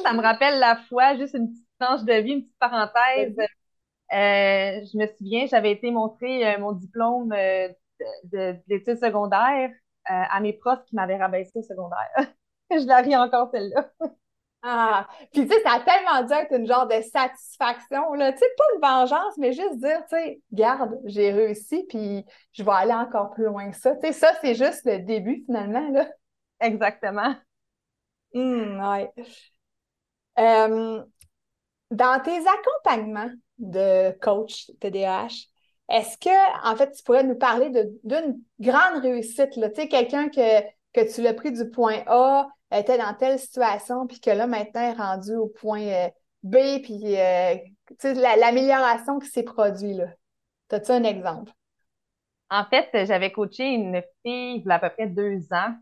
Ça 0.03 0.13
me 0.13 0.21
rappelle 0.21 0.59
la 0.59 0.77
fois, 0.87 1.17
juste 1.17 1.33
une 1.33 1.49
petite 1.49 1.67
tranche 1.79 2.03
de 2.03 2.13
vie, 2.13 2.31
une 2.33 2.43
petite 2.43 2.59
parenthèse. 2.59 3.35
Euh, 4.13 4.85
je 4.85 4.97
me 4.97 5.07
souviens, 5.17 5.47
j'avais 5.47 5.71
été 5.71 5.91
montrer 5.91 6.47
euh, 6.47 6.59
mon 6.59 6.73
diplôme 6.73 7.33
euh, 7.33 7.69
de, 8.25 8.55
l'étude 8.67 8.97
secondaire 8.97 9.71
à 10.07 10.39
mes 10.39 10.53
profs 10.53 10.83
qui 10.85 10.95
m'avaient 10.95 11.17
rabaissé 11.17 11.51
au 11.55 11.63
secondaire. 11.63 12.11
je 12.71 12.85
la 12.85 12.97
ris 12.97 13.15
encore, 13.15 13.49
celle-là. 13.51 13.89
Ah, 14.67 15.07
puis 15.31 15.45
tu 15.47 15.53
sais, 15.53 15.61
ça 15.61 15.73
a 15.73 15.79
tellement 15.81 16.23
dû 16.23 16.33
être 16.33 16.51
une 16.51 16.65
genre 16.65 16.87
de 16.87 16.99
satisfaction, 17.01 18.13
là. 18.13 18.33
Tu 18.33 18.39
sais, 18.39 18.45
pas 18.57 18.63
une 18.73 18.81
vengeance, 18.81 19.37
mais 19.37 19.53
juste 19.53 19.77
dire, 19.77 19.99
tu 20.09 20.15
sais, 20.15 20.41
garde, 20.51 20.99
j'ai 21.05 21.31
réussi, 21.31 21.85
puis 21.87 22.25
je 22.51 22.63
vais 22.63 22.71
aller 22.71 22.93
encore 22.93 23.29
plus 23.31 23.45
loin 23.45 23.69
que 23.69 23.77
ça. 23.77 23.95
Tu 23.95 24.07
sais, 24.07 24.13
ça, 24.13 24.33
c'est 24.41 24.55
juste 24.55 24.81
le 24.85 24.99
début, 24.99 25.43
finalement, 25.45 25.87
là. 25.91 26.09
Exactement. 26.61 27.35
Hum, 28.33 28.79
ouais. 28.81 29.11
Euh, 30.39 31.01
dans 31.91 32.21
tes 32.23 32.39
accompagnements 32.47 33.31
de 33.59 34.11
coach 34.21 34.71
TDAH, 34.81 35.29
est-ce 35.89 36.17
que, 36.17 36.67
en 36.71 36.75
fait, 36.75 36.91
tu 36.91 37.03
pourrais 37.03 37.23
nous 37.23 37.37
parler 37.37 37.71
d'une 38.03 38.41
grande 38.59 39.01
réussite, 39.03 39.55
là? 39.57 39.69
Tu 39.69 39.81
sais, 39.83 39.87
quelqu'un 39.89 40.29
que, 40.29 40.61
que 40.93 41.13
tu 41.13 41.21
l'as 41.21 41.33
pris 41.33 41.51
du 41.51 41.69
point 41.69 42.03
A, 42.07 42.47
était 42.71 42.97
dans 42.97 43.13
telle 43.13 43.39
situation, 43.39 44.07
puis 44.07 44.19
que 44.19 44.29
là, 44.29 44.47
maintenant, 44.47 44.81
est 44.81 44.93
rendu 44.93 45.35
au 45.35 45.47
point 45.47 45.81
euh, 45.81 46.09
B, 46.43 46.55
puis 46.83 47.17
euh, 47.17 47.55
l'amélioration 48.03 49.19
qui 49.19 49.27
s'est 49.27 49.43
produite. 49.43 49.97
Là. 49.97 50.07
As-tu 50.71 50.91
un 50.91 51.03
exemple? 51.03 51.51
En 52.49 52.65
fait, 52.65 52.89
j'avais 53.05 53.31
coaché 53.31 53.65
une 53.65 54.01
fille 54.23 54.57
il 54.57 54.63
y 54.65 54.71
a 54.71 54.75
à 54.75 54.79
peu 54.79 54.89
près 54.89 55.07
deux 55.07 55.51
ans. 55.51 55.75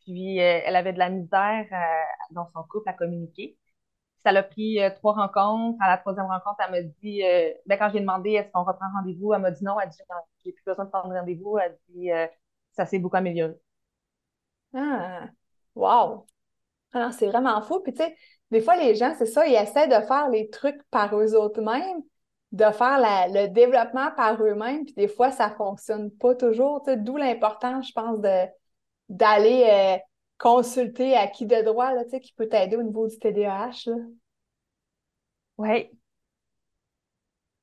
Puis 0.00 0.38
elle 0.38 0.76
avait 0.76 0.92
de 0.92 0.98
la 0.98 1.10
misère 1.10 1.66
dans 2.30 2.48
son 2.52 2.62
couple 2.64 2.88
à 2.88 2.94
communiquer. 2.94 3.56
Ça 4.22 4.32
l'a 4.32 4.42
pris 4.42 4.78
trois 4.96 5.14
rencontres. 5.14 5.78
À 5.80 5.88
la 5.88 5.98
troisième 5.98 6.26
rencontre, 6.26 6.56
elle 6.64 6.70
m'a 6.72 6.82
dit, 6.82 7.22
ben, 7.66 7.78
quand 7.78 7.90
j'ai 7.92 8.00
demandé 8.00 8.32
est-ce 8.32 8.50
qu'on 8.50 8.64
reprend 8.64 8.86
rendez-vous, 8.96 9.32
elle 9.34 9.42
m'a 9.42 9.50
dit 9.50 9.64
non. 9.64 9.78
Elle 9.80 9.88
dit 9.88 9.98
j'ai 10.44 10.52
plus 10.52 10.64
besoin 10.64 10.86
de 10.86 10.90
prendre 10.90 11.14
rendez-vous. 11.14 11.58
Elle 11.58 11.78
dit 11.88 12.10
ça 12.72 12.86
s'est 12.86 12.98
beaucoup 12.98 13.16
amélioré. 13.16 13.54
Ah, 14.74 15.28
wow! 15.74 16.26
Alors, 16.92 17.12
c'est 17.12 17.26
vraiment 17.28 17.60
fou. 17.62 17.80
Puis, 17.80 17.92
tu 17.92 18.02
sais, 18.02 18.16
des 18.50 18.60
fois, 18.60 18.76
les 18.76 18.94
gens, 18.94 19.14
c'est 19.18 19.26
ça, 19.26 19.46
ils 19.46 19.54
essaient 19.54 19.88
de 19.88 20.06
faire 20.06 20.28
les 20.28 20.50
trucs 20.50 20.82
par 20.90 21.16
eux-mêmes, 21.16 22.02
de 22.52 22.64
faire 22.72 23.28
le 23.28 23.46
développement 23.48 24.10
par 24.16 24.42
eux-mêmes, 24.42 24.84
puis 24.84 24.94
des 24.94 25.08
fois, 25.08 25.30
ça 25.30 25.50
fonctionne 25.50 26.10
pas 26.10 26.34
toujours. 26.34 26.82
Tu 26.82 26.92
sais, 26.92 26.96
d'où 26.96 27.16
l'importance, 27.16 27.88
je 27.88 27.92
pense, 27.92 28.20
de, 28.20 28.46
d'aller 29.08 29.64
euh, 29.68 29.98
consulter 30.38 31.16
à 31.16 31.28
qui 31.28 31.46
de 31.46 31.62
droit, 31.62 31.92
là, 31.94 32.04
tu 32.04 32.10
sais, 32.10 32.20
qui 32.20 32.32
peut 32.32 32.48
t'aider 32.48 32.76
au 32.76 32.82
niveau 32.82 33.06
du 33.06 33.18
TDAH, 33.18 33.86
là. 33.86 33.94
Oui. 35.58 35.90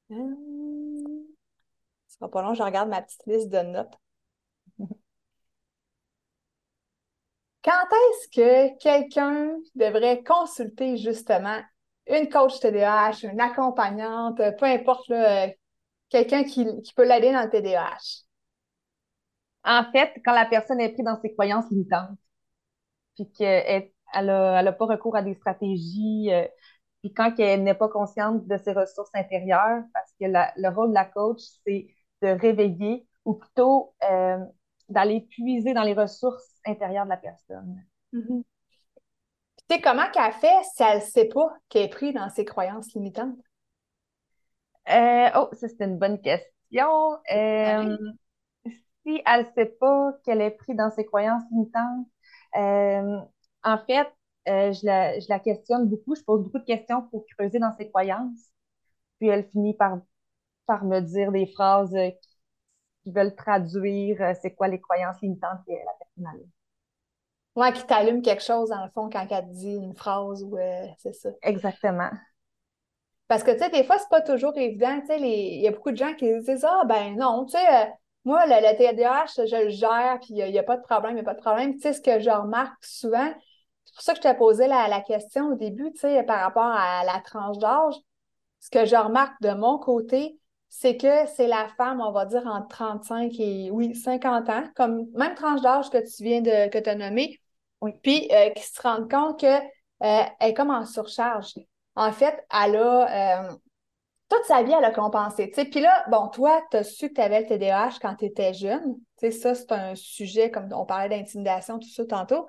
Hum... 0.10 1.26
Ce 2.08 2.16
sera 2.18 2.30
pas 2.30 2.42
long, 2.42 2.54
je 2.54 2.64
regarde 2.64 2.90
ma 2.90 3.02
petite 3.02 3.26
liste 3.28 3.50
de 3.50 3.60
notes. 3.60 3.94
Quand 7.68 7.74
est-ce 7.74 8.30
que 8.30 8.80
quelqu'un 8.80 9.58
devrait 9.76 10.24
consulter 10.24 10.96
justement 10.96 11.60
une 12.08 12.30
coach 12.30 12.62
TDAH, 12.62 13.24
une 13.24 13.42
accompagnante, 13.42 14.38
peu 14.58 14.66
importe, 14.66 15.12
quelqu'un 16.10 16.46
qui, 16.46 16.66
peut 16.96 17.06
l'aider 17.06 17.34
dans 17.34 17.44
le 17.44 17.50
TDAH? 17.50 18.24
En 19.66 19.84
fait, 19.92 20.14
quand 20.24 20.32
la 20.34 20.46
personne 20.46 20.80
est 20.80 20.94
prise 20.94 21.04
dans 21.04 21.20
ses 21.20 21.34
croyances 21.34 21.70
limitantes, 21.70 22.18
puis 23.16 23.30
qu'elle 23.34 23.92
n'a 24.16 24.72
pas 24.72 24.86
recours 24.86 25.18
à 25.18 25.22
des 25.22 25.34
stratégies, 25.34 26.30
euh, 26.32 26.48
puis 27.02 27.14
quand 27.14 27.38
elle 27.38 27.64
n'est 27.64 27.74
pas 27.74 27.90
consciente 27.90 28.48
de 28.48 28.58
ses 28.58 28.72
ressources 28.72 29.14
intérieures, 29.14 29.84
parce 29.94 30.12
que 30.22 30.26
le 30.26 30.70
rôle 30.74 30.90
de 30.90 30.94
la 30.94 31.04
coach, 31.04 31.42
c'est 31.66 31.88
de 32.22 32.30
réveiller 32.30 33.06
ou 33.26 33.34
plutôt 33.34 33.94
euh, 34.10 34.38
d'aller 34.90 35.22
puiser 35.22 35.74
dans 35.74 35.84
les 35.84 35.94
ressources 35.94 36.60
intérieures 36.66 37.06
de 37.06 37.10
la 37.10 37.18
personne. 37.18 37.84
Mm-hmm. 38.14 38.44
Tu 39.58 39.76
sais, 39.76 39.82
comment 39.82 40.10
qu'elle 40.12 40.32
fait 40.34 40.64
si 40.76 40.84
elle 40.84 41.00
ne 41.00 41.04
sait 41.04 41.26
pas 41.26 41.54
qu'elle 41.70 41.84
est 41.84 41.90
prise 41.90 42.14
dans 42.14 42.30
ses 42.30 42.46
croyances 42.46 42.94
limitantes? 42.94 43.38
Euh, 44.90 45.30
oh, 45.36 45.50
ça, 45.54 45.68
c'est 45.68 45.84
une 45.84 45.98
bonne 45.98 46.22
question. 46.22 47.18
Euh, 47.34 47.98
si 49.06 49.22
elle 49.26 49.42
ne 49.42 49.52
sait 49.56 49.78
pas 49.80 50.14
qu'elle 50.24 50.42
est 50.42 50.52
prise 50.52 50.76
dans 50.76 50.92
ses 50.92 51.06
croyances 51.06 51.44
limitantes, 51.52 52.08
euh, 52.56 53.20
en 53.64 53.78
fait, 53.80 54.08
je 54.46 54.86
la, 54.86 55.20
je, 55.20 55.26
la, 55.28 55.40
questionne 55.40 55.90
beaucoup, 55.90 56.16
je 56.16 56.24
pose 56.24 56.44
beaucoup 56.44 56.60
de 56.60 56.64
questions 56.64 57.02
pour 57.10 57.26
creuser 57.38 57.60
dans 57.60 57.74
ses 57.74 57.90
croyances. 57.90 58.48
Puis 59.20 59.28
elle 59.28 59.50
finit 59.50 59.74
par, 59.76 60.00
par 60.66 60.86
me 60.86 61.02
dire 61.02 61.34
des 61.34 61.48
phrases 61.48 61.94
qui 63.08 63.14
veulent 63.14 63.36
traduire 63.36 64.22
euh, 64.22 64.34
c'est 64.42 64.54
quoi 64.54 64.68
les 64.68 64.82
croyances 64.82 65.22
limitantes 65.22 65.60
que 65.66 65.72
la 65.72 65.94
personne 65.98 66.26
a. 66.26 67.62
Ouais, 67.62 67.72
qui 67.72 67.86
t'allume 67.86 68.22
quelque 68.22 68.44
chose 68.44 68.70
dans 68.70 68.84
le 68.84 68.92
fond 68.92 69.10
quand 69.10 69.26
elle 69.32 69.46
te 69.46 69.54
dit 69.54 69.76
une 69.76 69.96
phrase 69.96 70.44
ou 70.44 70.58
euh, 70.58 70.86
c'est 70.98 71.14
ça. 71.14 71.30
Exactement. 71.42 72.10
Parce 73.30 73.44
que, 73.44 73.52
tu 73.52 73.60
sais, 73.60 73.70
des 73.70 73.84
fois, 73.86 73.98
c'est 73.98 74.10
pas 74.10 74.22
toujours 74.22 74.56
évident. 74.58 75.00
Tu 75.02 75.08
sais, 75.08 75.20
il 75.22 75.62
y 75.62 75.68
a 75.68 75.72
beaucoup 75.72 75.92
de 75.92 75.98
gens 75.98 76.14
qui 76.16 76.32
disent 76.42 76.66
Ah, 76.66 76.84
ben 76.86 77.16
non, 77.16 77.46
tu 77.46 77.58
sais, 77.58 77.68
euh, 77.68 77.86
moi, 78.26 78.46
le, 78.46 78.56
le, 78.56 78.78
TDAH, 78.78 79.46
je 79.48 79.64
le 79.64 79.70
gère, 79.70 80.20
puis 80.22 80.34
il 80.34 80.52
n'y 80.52 80.60
a, 80.60 80.64
pas 80.64 80.76
de 80.76 80.84
problème, 80.84 81.14
il 81.14 81.16
n'y 81.16 81.22
a 81.22 81.24
pas 81.24 81.34
de 81.34 81.42
problème. 81.42 81.76
Tu 81.76 81.82
sais, 81.82 81.94
ce 81.94 82.02
que 82.02 82.20
je 82.20 82.30
remarque 82.30 82.84
souvent, 82.84 83.34
c'est 83.86 83.94
pour 83.96 84.04
ça 84.04 84.12
que 84.14 84.18
je 84.18 84.22
t'ai 84.24 84.34
posé 84.34 84.68
la, 84.68 84.90
la, 84.90 85.02
question 85.02 85.48
au 85.48 85.56
début, 85.56 85.94
tu 85.94 86.02
sais, 86.02 86.24
par 86.24 86.42
rapport 86.42 86.64
à 86.64 87.06
la 87.06 87.22
tranche 87.22 87.58
d'âge. 87.58 87.96
Ce 88.60 88.70
que 88.70 88.86
je 88.86 88.96
remarque 88.96 89.42
de 89.42 89.54
mon 89.54 89.78
côté, 89.78 90.38
c'est 90.70 90.98
que 90.98 91.26
c'est 91.36 91.48
la 91.48 91.68
femme, 91.78 92.02
on 92.02 92.12
va 92.12 92.26
dire, 92.26 92.46
entre 92.46 92.68
35 92.68 93.34
et, 93.40 93.72
oui, 93.72 93.96
50 93.96 94.50
ans, 94.50 94.64
comme 94.76 95.08
même 95.16 95.36
tranche 95.36 95.62
d'âge 95.62 95.90
que 95.90 95.98
tu 95.98 96.24
viens 96.24 96.42
de, 96.42 96.70
que 96.70 96.78
tu 96.78 96.90
as 96.90 97.12
oui. 97.82 97.94
puis 98.04 98.28
euh, 98.32 98.50
qui 98.52 98.64
se 98.64 98.82
rend 98.82 99.08
compte 99.08 99.40
qu'elle 99.40 99.64
euh, 100.04 100.24
est 100.40 100.54
comme 100.54 100.72
en 100.72 100.86
surcharge. 100.86 101.54
En 101.96 102.12
fait, 102.12 102.46
elle 102.52 102.76
a, 102.76 103.48
euh, 103.48 103.54
toute 104.30 104.44
sa 104.46 104.64
vie, 104.64 104.74
elle 104.78 104.84
a 104.86 104.92
compensé. 104.92 105.48
Puis 105.48 105.80
là, 105.80 106.06
bon, 106.10 106.28
toi, 106.28 106.62
tu 106.72 106.78
as 106.78 106.84
su 106.84 107.10
que 107.10 107.16
tu 107.16 107.22
avais 107.22 107.42
le 107.42 107.48
TDAH 107.48 108.00
quand 108.02 108.16
tu 108.16 108.26
étais 108.26 108.54
jeune. 108.54 108.98
sais, 109.18 109.32
ça, 109.32 109.56
c'est 109.56 109.72
un 109.72 109.96
sujet, 109.96 110.52
comme 110.52 110.70
on 110.74 110.86
parlait 110.86 111.10
d'intimidation, 111.10 111.80
tout 111.80 111.90
ça 111.90 112.06
tantôt. 112.06 112.48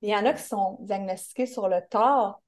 Il 0.00 0.08
y 0.10 0.16
en 0.16 0.24
a 0.26 0.32
qui 0.32 0.42
sont 0.42 0.78
diagnostiqués 0.80 1.46
sur 1.46 1.68
le 1.68 1.80
tort, 1.90 2.42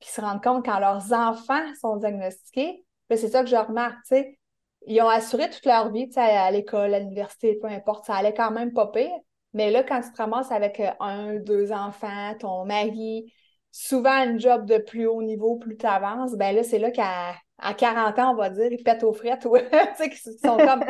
puis 0.00 0.10
se 0.10 0.20
rendent 0.20 0.42
compte 0.42 0.64
quand 0.64 0.78
leurs 0.78 1.12
enfants 1.12 1.74
sont 1.80 1.96
diagnostiqués. 1.96 2.84
C'est 3.10 3.28
ça 3.28 3.42
que 3.42 3.48
je 3.48 3.56
remarque, 3.56 3.96
tu 4.06 4.16
sais 4.16 4.38
ils 4.86 5.00
ont 5.02 5.08
assuré 5.08 5.50
toute 5.50 5.66
leur 5.66 5.90
vie, 5.90 6.08
à 6.16 6.50
l'école, 6.50 6.94
à 6.94 6.98
l'université, 7.00 7.58
peu 7.60 7.68
importe, 7.68 8.06
ça 8.06 8.14
allait 8.14 8.34
quand 8.34 8.50
même 8.50 8.72
pas 8.72 8.86
pire. 8.88 9.10
Mais 9.54 9.70
là, 9.70 9.82
quand 9.82 10.00
tu 10.00 10.12
te 10.12 10.16
ramasses 10.18 10.52
avec 10.52 10.80
euh, 10.80 10.90
un, 11.00 11.34
deux 11.36 11.72
enfants, 11.72 12.34
ton 12.38 12.64
mari, 12.64 13.32
souvent 13.70 14.10
un 14.10 14.38
job 14.38 14.66
de 14.66 14.78
plus 14.78 15.06
haut 15.06 15.22
niveau, 15.22 15.56
plus 15.56 15.76
tu 15.76 15.86
avances, 15.86 16.34
ben 16.34 16.54
là, 16.54 16.62
c'est 16.62 16.78
là 16.78 16.90
qu'à 16.90 17.34
à 17.58 17.74
40 17.74 18.18
ans, 18.18 18.32
on 18.32 18.36
va 18.36 18.50
dire, 18.50 18.70
ils 18.70 18.82
pètent 18.82 19.02
aux 19.02 19.12
frettes, 19.12 19.40
tu 19.42 19.48
sais, 19.96 20.10
qu'ils 20.10 20.38
sont 20.38 20.56
comme 20.56 20.84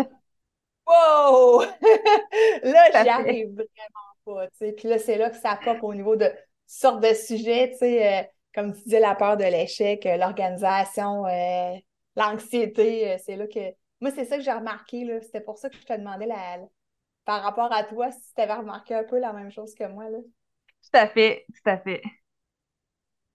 Wow! 0.87 1.63
là, 2.63 3.03
j'y 3.03 3.09
arrive 3.09 3.51
vraiment 3.55 4.15
pas, 4.25 4.47
tu 4.49 4.57
sais. 4.59 4.73
Puis 4.73 4.89
là, 4.89 4.99
c'est 4.99 5.19
là 5.19 5.31
que 5.31 5.37
ça 5.37 5.59
pop 5.63 5.79
au 5.83 5.95
niveau 5.95 6.17
de 6.17 6.31
sortes 6.67 7.03
de 7.03 7.15
sujets, 7.15 7.71
tu 7.73 7.79
sais, 7.79 8.21
euh, 8.21 8.23
comme 8.55 8.75
tu 8.75 8.83
disais, 8.85 9.01
la 9.01 9.15
peur 9.15 9.37
de 9.37 9.45
l'échec, 9.45 10.05
euh, 10.07 10.17
l'organisation, 10.17 11.25
l'anxiété, 12.19 13.17
c'est 13.19 13.37
là 13.37 13.47
que 13.47 13.75
moi, 14.01 14.11
c'est 14.11 14.25
ça 14.25 14.37
que 14.37 14.43
j'ai 14.43 14.53
remarqué. 14.53 15.05
Là. 15.05 15.21
C'était 15.21 15.41
pour 15.41 15.59
ça 15.59 15.69
que 15.69 15.77
je 15.77 15.85
te 15.85 15.93
demandais 15.93 16.27
la, 16.27 16.59
par 17.25 17.43
rapport 17.43 17.73
à 17.73 17.85
toi 17.85 18.11
si 18.11 18.35
tu 18.35 18.41
avais 18.41 18.55
remarqué 18.55 18.95
un 18.95 19.05
peu 19.05 19.19
la 19.19 19.33
même 19.33 19.51
chose 19.51 19.75
que 19.75 19.87
moi. 19.87 20.09
Là. 20.09 20.19
Tout 20.19 20.91
à 20.97 21.09
fait, 21.09 21.47
tout 21.49 21.71
à 21.71 21.79
fait. 21.79 22.03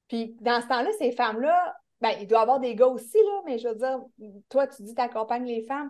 Puis 0.08 0.36
dans 0.42 0.62
ce 0.62 0.68
temps-là, 0.68 0.90
ces 0.98 1.12
femmes-là, 1.12 1.76
ben, 2.02 2.12
il 2.20 2.28
doit 2.28 2.40
y 2.40 2.42
avoir 2.42 2.60
des 2.60 2.76
gars 2.76 2.88
aussi, 2.88 3.18
là, 3.18 3.42
mais 3.46 3.58
je 3.58 3.68
veux 3.68 3.76
dire, 3.76 4.00
toi, 4.50 4.68
tu 4.68 4.84
dis 4.84 4.94
que 4.94 5.00
tu 5.00 5.06
accompagnes 5.06 5.46
les 5.46 5.64
femmes. 5.64 5.90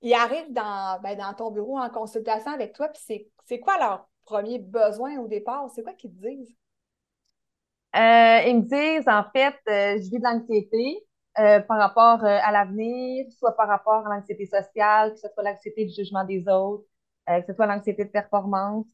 Ils 0.00 0.14
arrivent 0.14 0.52
dans, 0.52 1.00
ben, 1.02 1.16
dans 1.16 1.34
ton 1.34 1.50
bureau 1.50 1.78
en 1.78 1.88
consultation 1.90 2.50
avec 2.50 2.72
toi, 2.72 2.88
puis 2.88 3.30
c'est 3.44 3.60
quoi 3.60 3.78
leur 3.78 4.08
premier 4.24 4.58
besoin 4.58 5.18
au 5.18 5.28
départ? 5.28 5.70
C'est 5.74 5.82
quoi 5.82 5.92
qu'ils 5.92 6.12
te 6.12 6.26
disent? 6.26 6.56
Euh, 7.94 8.40
ils 8.46 8.56
me 8.56 8.62
disent, 8.62 9.08
en 9.08 9.24
fait, 9.30 9.54
euh, 9.68 10.00
je 10.02 10.10
vis 10.10 10.18
de 10.18 10.24
l'anxiété, 10.24 11.04
euh, 11.38 11.60
par 11.60 11.78
rapport 11.78 12.22
euh, 12.24 12.38
à 12.42 12.52
l'avenir, 12.52 13.26
soit 13.38 13.56
par 13.56 13.66
rapport 13.66 14.06
à 14.06 14.14
l'anxiété 14.14 14.44
sociale, 14.44 15.12
que 15.14 15.18
ce 15.18 15.28
soit 15.32 15.42
l'anxiété 15.42 15.86
du 15.86 15.94
jugement 15.94 16.24
des 16.24 16.46
autres, 16.46 16.84
euh, 17.30 17.40
que 17.40 17.46
ce 17.46 17.54
soit 17.54 17.66
l'anxiété 17.66 18.04
de 18.04 18.10
performance. 18.10 18.84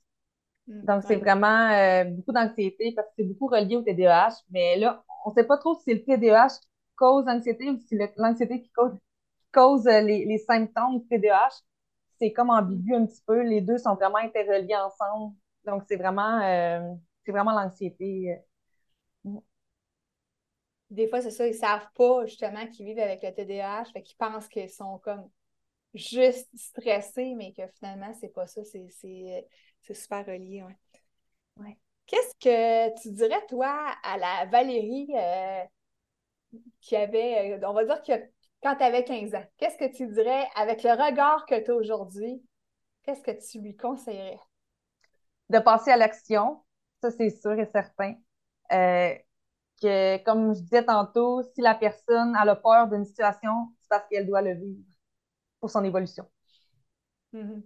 Mm, 0.69 0.85
Donc, 0.85 1.03
c'est 1.03 1.17
vraiment 1.17 2.05
beaucoup 2.13 2.33
d'anxiété 2.33 2.93
parce 2.95 3.09
que 3.09 3.15
c'est 3.19 3.25
beaucoup 3.25 3.49
relié 3.49 3.77
au 3.77 3.83
TDAH. 3.83 4.43
Mais 4.51 4.77
là, 4.79 5.03
on 5.25 5.31
ne 5.31 5.35
sait 5.35 5.45
pas 5.45 5.59
trop 5.59 5.75
si 5.75 5.83
c'est 5.85 5.95
le 5.95 6.05
TDAH 6.05 6.61
qui 6.61 6.69
cause 6.97 7.25
l'anxiété 7.27 7.71
ou 7.71 7.79
si 7.79 7.87
c'est 7.89 8.13
l'anxiété 8.17 8.63
qui 8.63 8.71
cause, 8.71 8.93
cause 9.53 9.85
les, 9.87 10.25
les, 10.25 10.39
symptômes 10.39 11.01
du 11.01 11.09
TDAH. 11.09 11.63
C'est 12.21 12.33
comme 12.33 12.51
ambigu 12.51 12.95
un 12.95 13.07
petit 13.07 13.23
peu. 13.27 13.43
Les 13.43 13.61
deux 13.63 13.79
sont 13.79 13.95
vraiment 13.97 14.19
interreliés 14.19 14.77
ensemble. 14.77 15.35
Donc, 15.65 15.83
c'est 15.89 15.97
vraiment, 15.97 16.41
c'est 17.25 17.33
vraiment 17.33 17.53
l'anxiété 17.53 18.39
des 20.91 21.09
fois, 21.09 21.21
c'est 21.21 21.31
ça, 21.31 21.47
ils 21.47 21.55
savent 21.55 21.89
pas 21.95 22.25
justement 22.27 22.67
qu'ils 22.67 22.87
vivent 22.87 22.99
avec 22.99 23.23
le 23.23 23.33
TDAH, 23.33 23.87
fait 23.93 24.03
qu'ils 24.03 24.17
pensent 24.17 24.49
qu'ils 24.49 24.71
sont 24.71 24.99
comme 24.99 25.29
juste 25.95 26.49
stressés, 26.57 27.35
mais 27.35 27.53
que 27.53 27.67
finalement, 27.79 28.13
c'est 28.21 28.33
pas 28.33 28.47
ça, 28.47 28.63
c'est 28.65 28.89
super 29.95 30.27
relié. 30.27 30.65
Ouais. 31.57 31.77
Qu'est-ce 32.07 32.35
que 32.41 33.03
tu 33.03 33.13
dirais, 33.13 33.45
toi, 33.49 33.93
à 34.03 34.17
la 34.17 34.47
Valérie 34.47 35.09
euh, 35.15 35.63
qui 36.81 36.97
avait, 36.97 37.53
euh, 37.53 37.69
on 37.69 37.75
va 37.75 37.85
dire 37.85 38.03
que 38.03 38.13
quand 38.63 38.77
tu 38.77 38.83
avais 38.83 39.05
15 39.05 39.35
ans, 39.35 39.45
qu'est-ce 39.59 39.77
que 39.77 39.95
tu 39.95 40.07
dirais 40.07 40.49
avec 40.57 40.83
le 40.83 40.91
regard 40.91 41.45
que 41.47 41.63
tu 41.63 41.71
as 41.71 41.75
aujourd'hui? 41.75 42.43
Qu'est-ce 43.03 43.23
que 43.23 43.31
tu 43.31 43.61
lui 43.61 43.77
conseillerais? 43.77 44.41
De 45.51 45.59
passer 45.59 45.91
à 45.91 45.97
l'action, 45.97 46.63
ça 47.03 47.11
c'est 47.11 47.31
sûr 47.31 47.53
et 47.53 47.67
certain. 47.67 48.15
Euh, 48.73 49.15
que, 49.81 50.23
comme 50.25 50.55
je 50.55 50.61
disais 50.61 50.85
tantôt, 50.85 51.43
si 51.55 51.61
la 51.61 51.75
personne 51.75 52.35
a 52.37 52.45
le 52.45 52.55
peur 52.61 52.89
d'une 52.89 53.05
situation, 53.05 53.69
c'est 53.81 53.89
parce 53.89 54.09
qu'elle 54.09 54.27
doit 54.27 54.43
le 54.43 54.55
vivre 54.55 54.85
pour 55.61 55.71
son 55.71 55.85
évolution. 55.85 56.29
Mm 57.33 57.61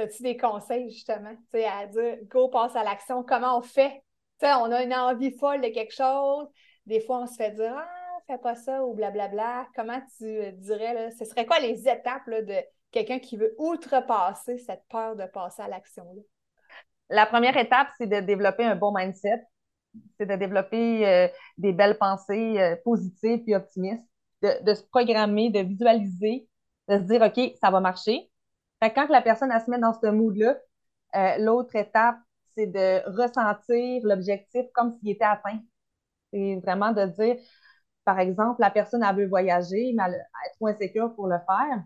as-tu 0.00 0.22
des 0.22 0.36
conseils, 0.36 0.90
justement, 0.90 1.34
à 1.54 1.86
dire, 1.86 2.16
go, 2.24 2.48
passe 2.48 2.74
à 2.76 2.84
l'action, 2.84 3.22
comment 3.22 3.58
on 3.58 3.62
fait? 3.62 4.02
on 4.42 4.72
a 4.72 4.82
une 4.82 4.94
envie 4.94 5.36
folle 5.36 5.60
de 5.60 5.68
quelque 5.68 5.94
chose, 5.94 6.48
des 6.86 7.00
fois, 7.00 7.20
on 7.20 7.26
se 7.26 7.36
fait 7.36 7.50
dire, 7.50 7.74
ah, 7.76 8.18
fais 8.26 8.38
pas 8.38 8.54
ça, 8.54 8.84
ou 8.84 8.94
blablabla. 8.94 9.68
Comment 9.74 10.00
tu 10.16 10.52
dirais, 10.52 10.94
là, 10.94 11.10
ce 11.10 11.24
serait 11.24 11.44
quoi 11.44 11.58
les 11.58 11.88
étapes 11.88 12.28
de 12.28 12.56
quelqu'un 12.90 13.18
qui 13.18 13.36
veut 13.36 13.54
outrepasser 13.58 14.58
cette 14.58 14.84
peur 14.88 15.14
de 15.14 15.26
passer 15.26 15.62
à 15.62 15.68
l'action? 15.68 16.06
La 17.10 17.26
première 17.26 17.56
étape, 17.56 17.88
c'est 17.98 18.06
de 18.06 18.20
développer 18.20 18.64
un 18.64 18.76
bon 18.76 18.96
mindset. 18.96 19.42
C'est 20.18 20.26
de 20.26 20.36
développer 20.36 21.06
euh, 21.06 21.28
des 21.58 21.72
belles 21.72 21.98
pensées 21.98 22.58
euh, 22.58 22.76
positives 22.84 23.42
et 23.46 23.56
optimistes, 23.56 24.06
de, 24.42 24.74
se 24.74 24.82
programmer, 24.84 25.50
de 25.50 25.60
visualiser, 25.60 26.48
de 26.88 26.98
se 26.98 27.02
dire, 27.02 27.22
OK, 27.22 27.56
ça 27.60 27.70
va 27.70 27.80
marcher. 27.80 28.30
quand 28.80 29.08
la 29.08 29.20
personne 29.22 29.50
elle 29.52 29.60
se 29.60 29.70
met 29.70 29.78
dans 29.78 29.92
ce 29.92 30.06
mood-là, 30.06 30.56
euh, 31.16 31.38
l'autre 31.38 31.76
étape, 31.76 32.16
c'est 32.54 32.66
de 32.66 33.02
ressentir 33.10 34.02
l'objectif 34.04 34.66
comme 34.74 34.92
s'il 34.92 35.10
était 35.10 35.24
atteint. 35.24 35.58
C'est 36.32 36.56
vraiment 36.62 36.92
de 36.92 37.06
dire, 37.06 37.36
par 38.04 38.18
exemple, 38.20 38.60
la 38.60 38.70
personne, 38.70 39.02
elle 39.02 39.16
veut 39.16 39.28
voyager, 39.28 39.92
mais 39.94 40.04
elle, 40.06 40.14
est 40.14 40.54
trop 40.56 40.68
insécure 40.68 41.14
pour 41.14 41.26
le 41.26 41.38
faire. 41.38 41.84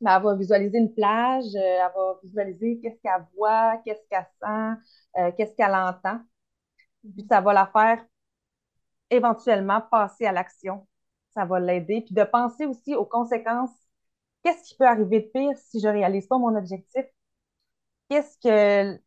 Elle 0.00 0.22
va 0.22 0.34
visualiser 0.36 0.78
une 0.78 0.92
plage, 0.92 1.44
elle 1.54 1.78
va 1.94 2.18
visualiser 2.22 2.80
qu'est-ce 2.82 3.00
qu'elle 3.00 3.26
voit, 3.36 3.80
qu'est-ce 3.84 4.02
qu'elle 4.10 4.26
sent, 4.42 5.32
qu'est-ce 5.36 5.54
qu'elle 5.56 5.74
entend. 5.74 6.20
Puis 7.12 7.26
ça 7.28 7.40
va 7.40 7.52
la 7.52 7.66
faire 7.66 8.04
éventuellement 9.10 9.80
passer 9.80 10.26
à 10.26 10.32
l'action. 10.32 10.86
Ça 11.34 11.44
va 11.44 11.60
l'aider. 11.60 12.02
Puis 12.02 12.14
de 12.14 12.24
penser 12.24 12.66
aussi 12.66 12.94
aux 12.94 13.04
conséquences. 13.06 13.70
Qu'est-ce 14.42 14.62
qui 14.64 14.76
peut 14.76 14.86
arriver 14.86 15.20
de 15.20 15.26
pire 15.28 15.56
si 15.58 15.80
je 15.80 15.88
ne 15.88 15.92
réalise 15.94 16.26
pas 16.26 16.38
mon 16.38 16.54
objectif? 16.56 17.04
Qu'est-ce 18.08 18.38
que, 18.38 19.00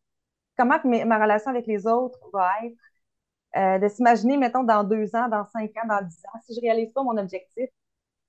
comment 0.58 0.78
ma 0.84 1.18
relation 1.22 1.50
avec 1.50 1.66
les 1.66 1.86
autres 1.86 2.18
va 2.32 2.52
être? 2.64 2.76
Euh, 3.56 3.78
de 3.80 3.88
s'imaginer, 3.88 4.36
mettons, 4.38 4.64
dans 4.64 4.84
deux 4.84 5.16
ans, 5.16 5.28
dans 5.28 5.46
cinq 5.46 5.76
ans, 5.78 5.86
dans 5.88 6.02
dix 6.06 6.20
ans, 6.26 6.40
si 6.46 6.54
je 6.54 6.60
ne 6.60 6.62
réalise 6.72 6.92
pas 6.92 7.02
mon 7.02 7.16
objectif, 7.18 7.70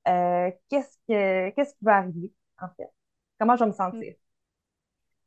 euh, 0.07 0.51
qu'est-ce, 0.69 0.97
que, 1.09 1.51
qu'est-ce 1.51 1.73
qui 1.75 1.85
va 1.85 1.97
arriver, 1.97 2.33
en 2.61 2.69
fait? 2.77 2.89
Comment 3.39 3.55
je 3.57 3.65
vais 3.65 3.69
me 3.71 3.75
sentir? 3.75 4.15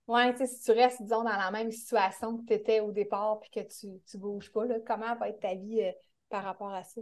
Sais, 0.09 0.47
si 0.47 0.63
tu 0.63 0.73
restes, 0.73 1.03
disons, 1.03 1.23
dans 1.23 1.37
la 1.37 1.51
même 1.51 1.71
situation 1.71 2.39
que 2.39 2.47
tu 2.47 2.55
étais 2.55 2.81
au 2.81 2.93
départ 2.93 3.41
puis 3.41 3.51
que 3.51 3.61
tu 3.61 3.87
ne 3.87 4.21
bouges 4.21 4.53
pas, 4.53 4.65
là, 4.67 4.77
comment 4.87 5.15
va 5.15 5.29
être 5.29 5.41
ta 5.41 5.55
vie 5.55 5.83
euh, 5.83 5.93
par 6.29 6.45
rapport 6.45 6.73
à 6.73 6.83
ça? 6.83 7.01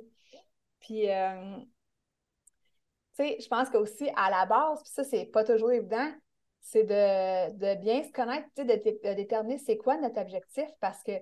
Puis, 0.81 1.03
tu 1.03 1.09
sais, 3.13 3.37
je 3.41 3.49
pense 3.49 3.69
qu'aussi, 3.71 4.09
à 4.17 4.31
la 4.31 4.47
base, 4.47 4.83
puis 4.83 4.93
ça, 4.93 5.05
c'est 5.05 5.27
pas 5.27 5.45
toujours 5.45 5.73
évident, 5.73 6.11
c'est 6.61 6.85
de, 6.85 7.75
bien 7.81 8.03
se 8.03 8.13
connaître, 8.13 8.47
tu 8.55 8.67
sais, 8.67 8.77
de, 8.79 9.15
déterminer 9.15 9.59
c'est 9.59 9.77
quoi 9.77 9.97
notre 9.97 10.21
objectif 10.21 10.69
parce 10.81 11.03
que 11.03 11.13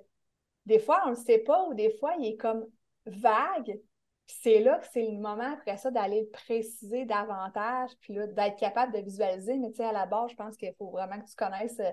des 0.66 0.78
fois, 0.78 1.00
on 1.04 1.10
ne 1.10 1.16
le 1.16 1.20
sait 1.22 1.38
pas 1.38 1.64
ou 1.64 1.74
des 1.74 1.90
fois, 1.90 2.14
il 2.18 2.32
est 2.32 2.36
comme 2.36 2.66
vague. 3.06 3.80
C'est 4.28 4.60
là 4.60 4.78
que 4.78 4.86
c'est 4.92 5.06
le 5.06 5.18
moment 5.18 5.54
après 5.54 5.78
ça 5.78 5.90
d'aller 5.90 6.20
le 6.20 6.28
préciser 6.28 7.06
davantage, 7.06 7.90
puis 8.00 8.12
là, 8.12 8.26
d'être 8.26 8.58
capable 8.58 8.92
de 8.92 8.98
visualiser. 9.00 9.56
Mais 9.56 9.70
tu 9.70 9.76
sais, 9.76 9.84
à 9.84 9.92
la 9.92 10.04
base, 10.04 10.30
je 10.30 10.36
pense 10.36 10.56
qu'il 10.56 10.74
faut 10.76 10.90
vraiment 10.90 11.18
que 11.18 11.26
tu 11.26 11.34
connaisses 11.34 11.80
euh, 11.80 11.90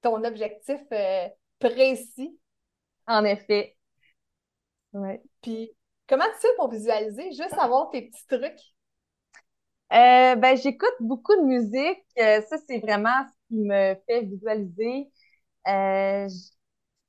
ton 0.00 0.22
objectif 0.22 0.80
euh, 0.92 1.28
précis. 1.58 2.38
En 3.08 3.24
effet. 3.24 3.76
Ouais. 4.92 5.22
Puis, 5.42 5.72
comment 6.06 6.24
tu 6.24 6.40
fais 6.40 6.54
pour 6.56 6.70
visualiser? 6.70 7.32
Juste 7.32 7.58
avoir 7.58 7.90
tes 7.90 8.02
petits 8.02 8.26
trucs? 8.28 8.74
Euh, 9.92 10.36
ben, 10.36 10.56
j'écoute 10.56 10.94
beaucoup 11.00 11.34
de 11.34 11.42
musique. 11.42 12.04
ça, 12.16 12.58
c'est 12.68 12.78
vraiment 12.78 13.26
ce 13.26 13.48
qui 13.48 13.60
me 13.60 13.96
fait 14.06 14.22
visualiser. 14.22 15.10
je 15.66 16.50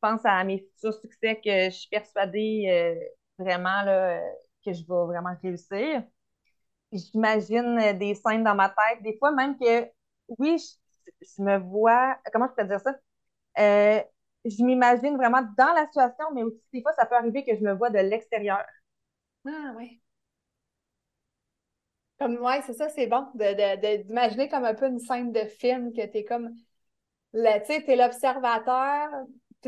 pense 0.01 0.21
à 0.23 0.43
mes 0.43 0.59
futurs 0.59 0.99
succès 0.99 1.35
que 1.35 1.65
je 1.65 1.75
suis 1.75 1.89
persuadée 1.89 2.97
vraiment 3.37 3.83
là, 3.83 4.19
que 4.63 4.73
je 4.73 4.81
vais 4.81 5.05
vraiment 5.07 5.35
réussir. 5.41 6.03
J'imagine 6.91 7.97
des 7.97 8.15
scènes 8.15 8.43
dans 8.43 8.55
ma 8.55 8.69
tête, 8.69 9.01
des 9.03 9.17
fois 9.17 9.31
même 9.31 9.57
que, 9.57 9.89
oui, 10.39 10.57
je, 11.21 11.41
me 11.41 11.57
vois, 11.59 12.17
comment 12.31 12.47
je 12.47 12.53
peux 12.63 12.67
dire 12.67 12.79
ça? 12.81 12.95
Euh, 13.59 14.01
je 14.45 14.63
m'imagine 14.63 15.17
vraiment 15.17 15.41
dans 15.57 15.73
la 15.73 15.85
situation, 15.87 16.25
mais 16.33 16.43
aussi 16.43 16.61
des 16.73 16.81
fois, 16.81 16.93
ça 16.93 17.05
peut 17.05 17.15
arriver 17.15 17.45
que 17.45 17.55
je 17.55 17.61
me 17.61 17.73
vois 17.73 17.89
de 17.89 17.99
l'extérieur. 17.99 18.59
Ah, 19.45 19.73
oui. 19.77 20.01
Comme, 22.19 22.37
ouais, 22.37 22.61
c'est 22.65 22.73
ça, 22.73 22.89
c'est 22.89 23.07
bon, 23.07 23.27
d'imaginer 23.35 24.47
comme 24.47 24.65
un 24.65 24.73
peu 24.75 24.87
une 24.87 24.99
scène 24.99 25.31
de 25.31 25.41
film, 25.45 25.91
que 25.93 26.05
tu 26.05 26.17
es 26.19 26.23
comme, 26.23 26.55
tu 27.33 27.41
sais, 27.65 27.83
tu 27.83 27.91
es 27.91 27.95
l'observateur, 27.95 29.09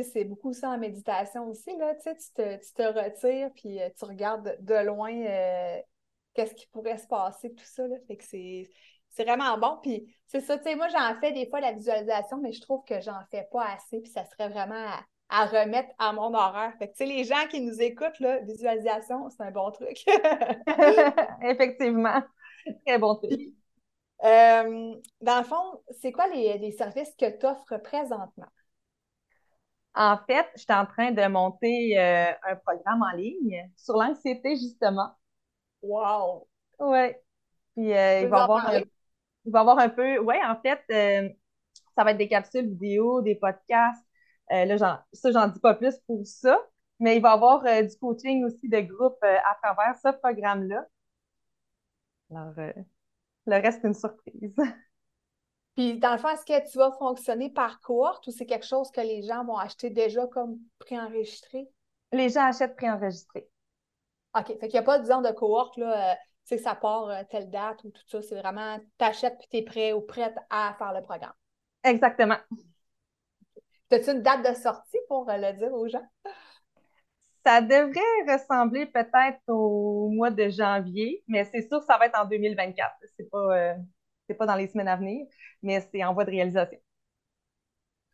c'est 0.04 0.24
beaucoup 0.24 0.54
ça 0.54 0.70
en 0.70 0.78
méditation 0.78 1.48
aussi, 1.48 1.76
là, 1.78 1.96
tu, 1.96 2.10
te, 2.34 2.56
tu 2.58 2.74
te 2.74 2.84
retires, 2.84 3.50
puis 3.56 3.82
euh, 3.82 3.90
tu 3.98 4.06
regardes 4.06 4.58
de 4.60 4.86
loin 4.86 5.14
euh, 5.14 5.80
qu'est-ce 6.34 6.54
qui 6.54 6.68
pourrait 6.68 6.98
se 6.98 7.08
passer, 7.08 7.54
tout 7.54 7.66
ça, 7.66 7.88
là. 7.88 7.96
Fait 8.08 8.18
que 8.18 8.24
c'est, 8.24 8.68
vraiment 9.24 9.58
bon. 9.58 9.80
Puis 9.82 10.14
c'est 10.28 10.42
ça, 10.42 10.58
tu 10.58 10.64
sais, 10.66 10.76
moi, 10.76 10.88
j'en 10.90 11.20
fais 11.20 11.32
des 11.32 11.48
fois 11.50 11.62
la 11.62 11.72
visualisation, 11.72 12.38
mais 12.38 12.52
je 12.52 12.62
trouve 12.62 12.84
que 12.86 13.00
j'en 13.02 13.20
fais 13.32 13.48
pas 13.52 13.66
assez, 13.74 14.02
puis 14.02 14.12
ça 14.12 14.26
serait 14.26 14.50
vraiment 14.50 14.88
à, 15.30 15.46
remettre 15.46 15.90
à 15.98 16.12
mon 16.14 16.34
horaire. 16.34 16.74
Fait 16.78 16.88
que, 16.88 16.94
tu 16.94 16.98
sais, 16.98 17.06
les 17.06 17.24
gens 17.24 17.48
qui 17.50 17.62
nous 17.62 17.82
écoutent, 17.82 18.20
là, 18.20 18.40
visualisation, 18.40 19.30
c'est 19.30 19.44
un 19.44 19.52
bon 19.52 19.72
truc. 19.72 20.04
Effectivement. 21.42 22.22
Très 22.86 22.98
bon 22.98 23.16
truc. 23.16 23.40
Euh, 24.24 24.96
dans 25.22 25.38
le 25.38 25.44
fond, 25.44 25.82
c'est 26.02 26.12
quoi 26.12 26.28
les, 26.28 26.58
les 26.58 26.72
services 26.72 27.14
que 27.18 27.38
tu 27.38 27.46
offres 27.46 27.78
présentement? 27.78 28.48
En 29.96 30.18
fait, 30.28 30.46
je 30.56 30.62
suis 30.64 30.74
en 30.74 30.86
train 30.86 31.12
de 31.12 31.26
monter 31.28 31.98
euh, 31.98 32.32
un 32.44 32.56
programme 32.58 33.02
en 33.02 33.16
ligne 33.16 33.72
sur 33.78 33.96
l'anxiété, 33.96 34.56
justement. 34.58 35.16
Wow! 35.82 36.48
Oui. 36.80 37.14
Puis 37.76 37.94
euh, 37.94 38.22
il, 38.22 38.28
va 38.28 38.44
avoir 38.44 38.68
un, 38.68 38.80
il 38.80 39.52
va 39.52 39.62
avoir 39.62 39.80
un 39.80 39.90
peu. 39.90 40.20
Oui, 40.20 40.36
en 40.46 40.60
fait, 40.62 40.82
euh, 40.92 41.30
ça 41.98 42.04
va 42.04 42.12
être 42.12 42.18
des 42.18 42.28
capsules 42.28 42.68
vidéo, 42.68 43.22
des 43.22 43.36
podcasts. 43.36 44.06
là, 44.50 45.06
ça, 45.14 45.32
j'en 45.32 45.48
dis 45.48 45.60
pas 45.60 45.76
plus 45.76 45.98
pour 46.08 46.26
ça. 46.26 46.60
Mais 47.00 47.18
il 47.18 47.22
va 47.22 47.32
y 47.32 47.34
avoir 47.34 47.64
du 47.64 47.98
coaching 48.00 48.46
aussi 48.46 48.70
de 48.70 48.80
groupe 48.80 49.22
à 49.22 49.58
travers 49.62 49.98
ce 49.98 50.18
programme-là. 50.18 50.86
Alors, 52.32 52.54
le 53.48 53.62
reste, 53.62 53.84
une 53.84 53.94
surprise. 53.94 54.56
Puis, 55.76 56.00
dans 56.00 56.14
le 56.14 56.18
fond, 56.18 56.30
est-ce 56.30 56.46
que 56.46 56.72
tu 56.72 56.78
vas 56.78 56.92
fonctionner 56.94 57.50
par 57.50 57.82
cohorte 57.82 58.26
ou 58.28 58.32
c'est 58.32 58.46
quelque 58.46 58.66
chose 58.66 58.92
que 58.92 59.02
les 59.02 59.24
gens 59.24 59.44
vont 59.44 59.58
acheter 59.58 59.90
déjà 59.90 60.26
comme 60.28 60.58
préenregistré? 60.80 61.68
Les 62.14 62.30
gens 62.30 62.46
achètent 62.46 62.78
préenregistré. 62.78 63.50
OK. 64.38 64.48
Fait 64.48 64.68
qu'il 64.68 64.72
n'y 64.72 64.78
a 64.80 64.84
pas, 64.84 65.00
disons, 65.00 65.22
de 65.22 65.32
cohorte, 65.32 65.76
là, 65.78 66.12
euh, 66.12 66.16
tu 66.48 66.56
sais, 66.56 66.58
ça 66.58 66.76
part 66.76 67.10
euh, 67.10 67.24
telle 67.30 67.50
date 67.50 67.84
ou 67.84 67.90
tout 67.90 68.04
ça. 68.08 68.22
C'est 68.22 68.40
vraiment, 68.40 68.80
tu 68.80 69.06
achètes 69.06 69.38
puis 69.38 69.48
tu 69.50 69.58
es 69.58 69.62
prêt 69.64 69.94
ou 69.94 70.02
prête 70.02 70.36
à 70.50 70.76
faire 70.78 70.94
le 70.94 71.02
programme. 71.02 71.34
Exactement. 71.84 72.38
As-tu 73.92 74.12
une 74.12 74.22
date 74.22 74.48
de 74.48 74.54
sortie 74.56 74.98
pour 75.10 75.30
euh, 75.30 75.38
le 75.38 75.54
dire 75.54 75.74
aux 75.74 75.88
gens? 75.88 76.06
Ça 77.46 77.62
devrait 77.62 78.34
ressembler 78.34 78.86
peut-être 78.88 79.40
au 79.48 80.10
mois 80.10 80.32
de 80.32 80.50
janvier, 80.50 81.24
mais 81.28 81.44
c'est 81.46 81.62
sûr 81.62 81.80
que 81.80 81.86
ça 81.86 81.98
va 81.98 82.08
être 82.08 82.20
en 82.20 82.26
2024. 82.26 82.96
C'est 83.18 83.30
pas 83.30 83.76
c'est 84.28 84.36
pas 84.36 84.46
dans 84.46 84.56
les 84.56 84.68
semaines 84.68 84.88
à 84.88 84.96
venir, 84.96 85.26
mais 85.62 85.82
c'est 85.92 86.04
en 86.04 86.14
voie 86.14 86.26
de 86.26 86.32
réalisation. 86.32 86.80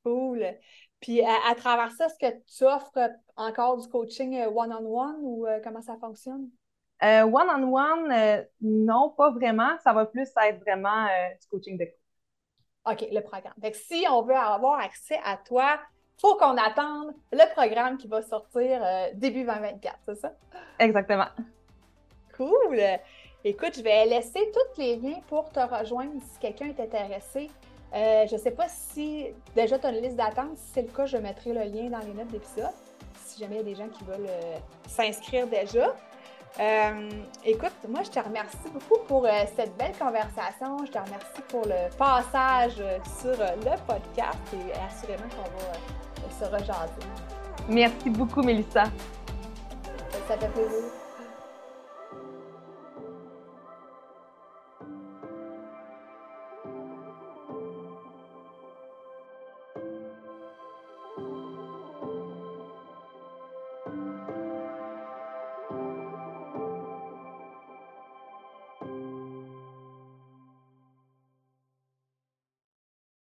Cool. 0.04 0.46
Puis 1.00 1.22
à, 1.22 1.56
travers 1.56 1.92
ça, 1.92 2.06
est-ce 2.06 2.20
que 2.20 2.44
tu 2.58 2.64
offres 2.64 3.12
encore 3.36 3.78
du 3.78 3.88
coaching 3.88 4.40
euh, 4.40 4.50
one-on-one 4.50 5.18
ou 5.22 5.48
euh, 5.48 5.60
comment 5.64 5.82
ça 5.82 5.98
fonctionne? 6.00 6.50
Euh, 7.04 7.24
one-on-one, 7.24 8.46
non, 8.62 9.10
pas 9.18 9.32
vraiment. 9.32 9.78
Ça 9.84 9.94
va 9.94 10.06
plus 10.06 10.30
être 10.44 10.60
vraiment 10.60 11.08
du 11.42 11.48
coaching 11.50 11.78
de 11.78 11.88
OK, 12.86 13.08
le 13.12 13.22
programme. 13.22 13.54
Fait 13.60 13.74
si 13.74 14.06
on 14.10 14.22
veut 14.22 14.36
avoir 14.36 14.80
accès 14.80 15.20
à 15.24 15.38
toi, 15.38 15.80
il 16.18 16.22
faut 16.22 16.36
qu'on 16.36 16.58
attende 16.58 17.14
le 17.32 17.52
programme 17.54 17.98
qui 17.98 18.08
va 18.08 18.22
sortir 18.22 18.82
début 19.14 19.44
2024, 19.44 19.98
c'est 20.06 20.16
ça? 20.16 20.36
Exactement. 20.78 21.28
Cool. 22.38 22.80
Écoute, 23.44 23.76
je 23.76 23.82
vais 23.82 24.06
laisser 24.06 24.52
tous 24.54 24.80
les 24.80 24.98
liens 24.98 25.20
pour 25.28 25.50
te 25.50 25.60
rejoindre 25.60 26.12
si 26.32 26.40
quelqu'un 26.40 26.68
est 26.68 26.80
intéressé. 26.80 27.50
Euh, 27.94 28.28
je 28.28 28.36
ne 28.36 28.40
sais 28.40 28.52
pas 28.52 28.68
si 28.70 29.26
déjà 29.56 29.80
tu 29.80 29.88
as 29.88 29.90
une 29.90 30.02
liste 30.04 30.16
d'attente. 30.16 30.56
Si 30.58 30.74
c'est 30.74 30.84
le 30.84 30.90
cas, 30.90 31.08
je 31.08 31.18
mettrai 31.18 31.52
le 31.52 31.64
lien 31.64 31.90
dans 31.90 32.06
les 32.06 32.14
notes 32.14 32.28
d'épisode. 32.28 32.70
Si 33.26 33.40
jamais 33.40 33.56
il 33.56 33.58
y 33.58 33.62
a 33.62 33.64
des 33.64 33.76
gens 33.76 33.88
qui 33.88 34.04
veulent 34.04 34.30
euh, 34.30 34.58
s'inscrire 34.88 35.48
déjà. 35.48 35.96
Euh, 36.60 37.10
écoute, 37.44 37.74
moi, 37.90 38.04
je 38.04 38.12
te 38.12 38.20
remercie 38.20 38.58
beaucoup 38.72 39.04
pour 39.08 39.26
cette 39.56 39.76
belle 39.76 39.98
conversation. 39.98 40.86
Je 40.86 40.92
te 40.92 41.00
remercie 41.00 41.42
pour 41.48 41.66
le 41.66 41.90
passage 41.98 42.76
sur 43.20 43.32
le 43.32 43.88
podcast 43.88 44.38
et 44.54 44.72
assurément 44.86 45.30
qu'on 45.30 46.22
va 46.22 46.30
se 46.40 46.46
rejaser. 46.46 47.08
Merci 47.68 48.10
beaucoup, 48.12 48.44
Mélissa. 48.44 48.84
Ça 50.28 50.38
fait 50.38 50.48
plaisir. 50.50 51.01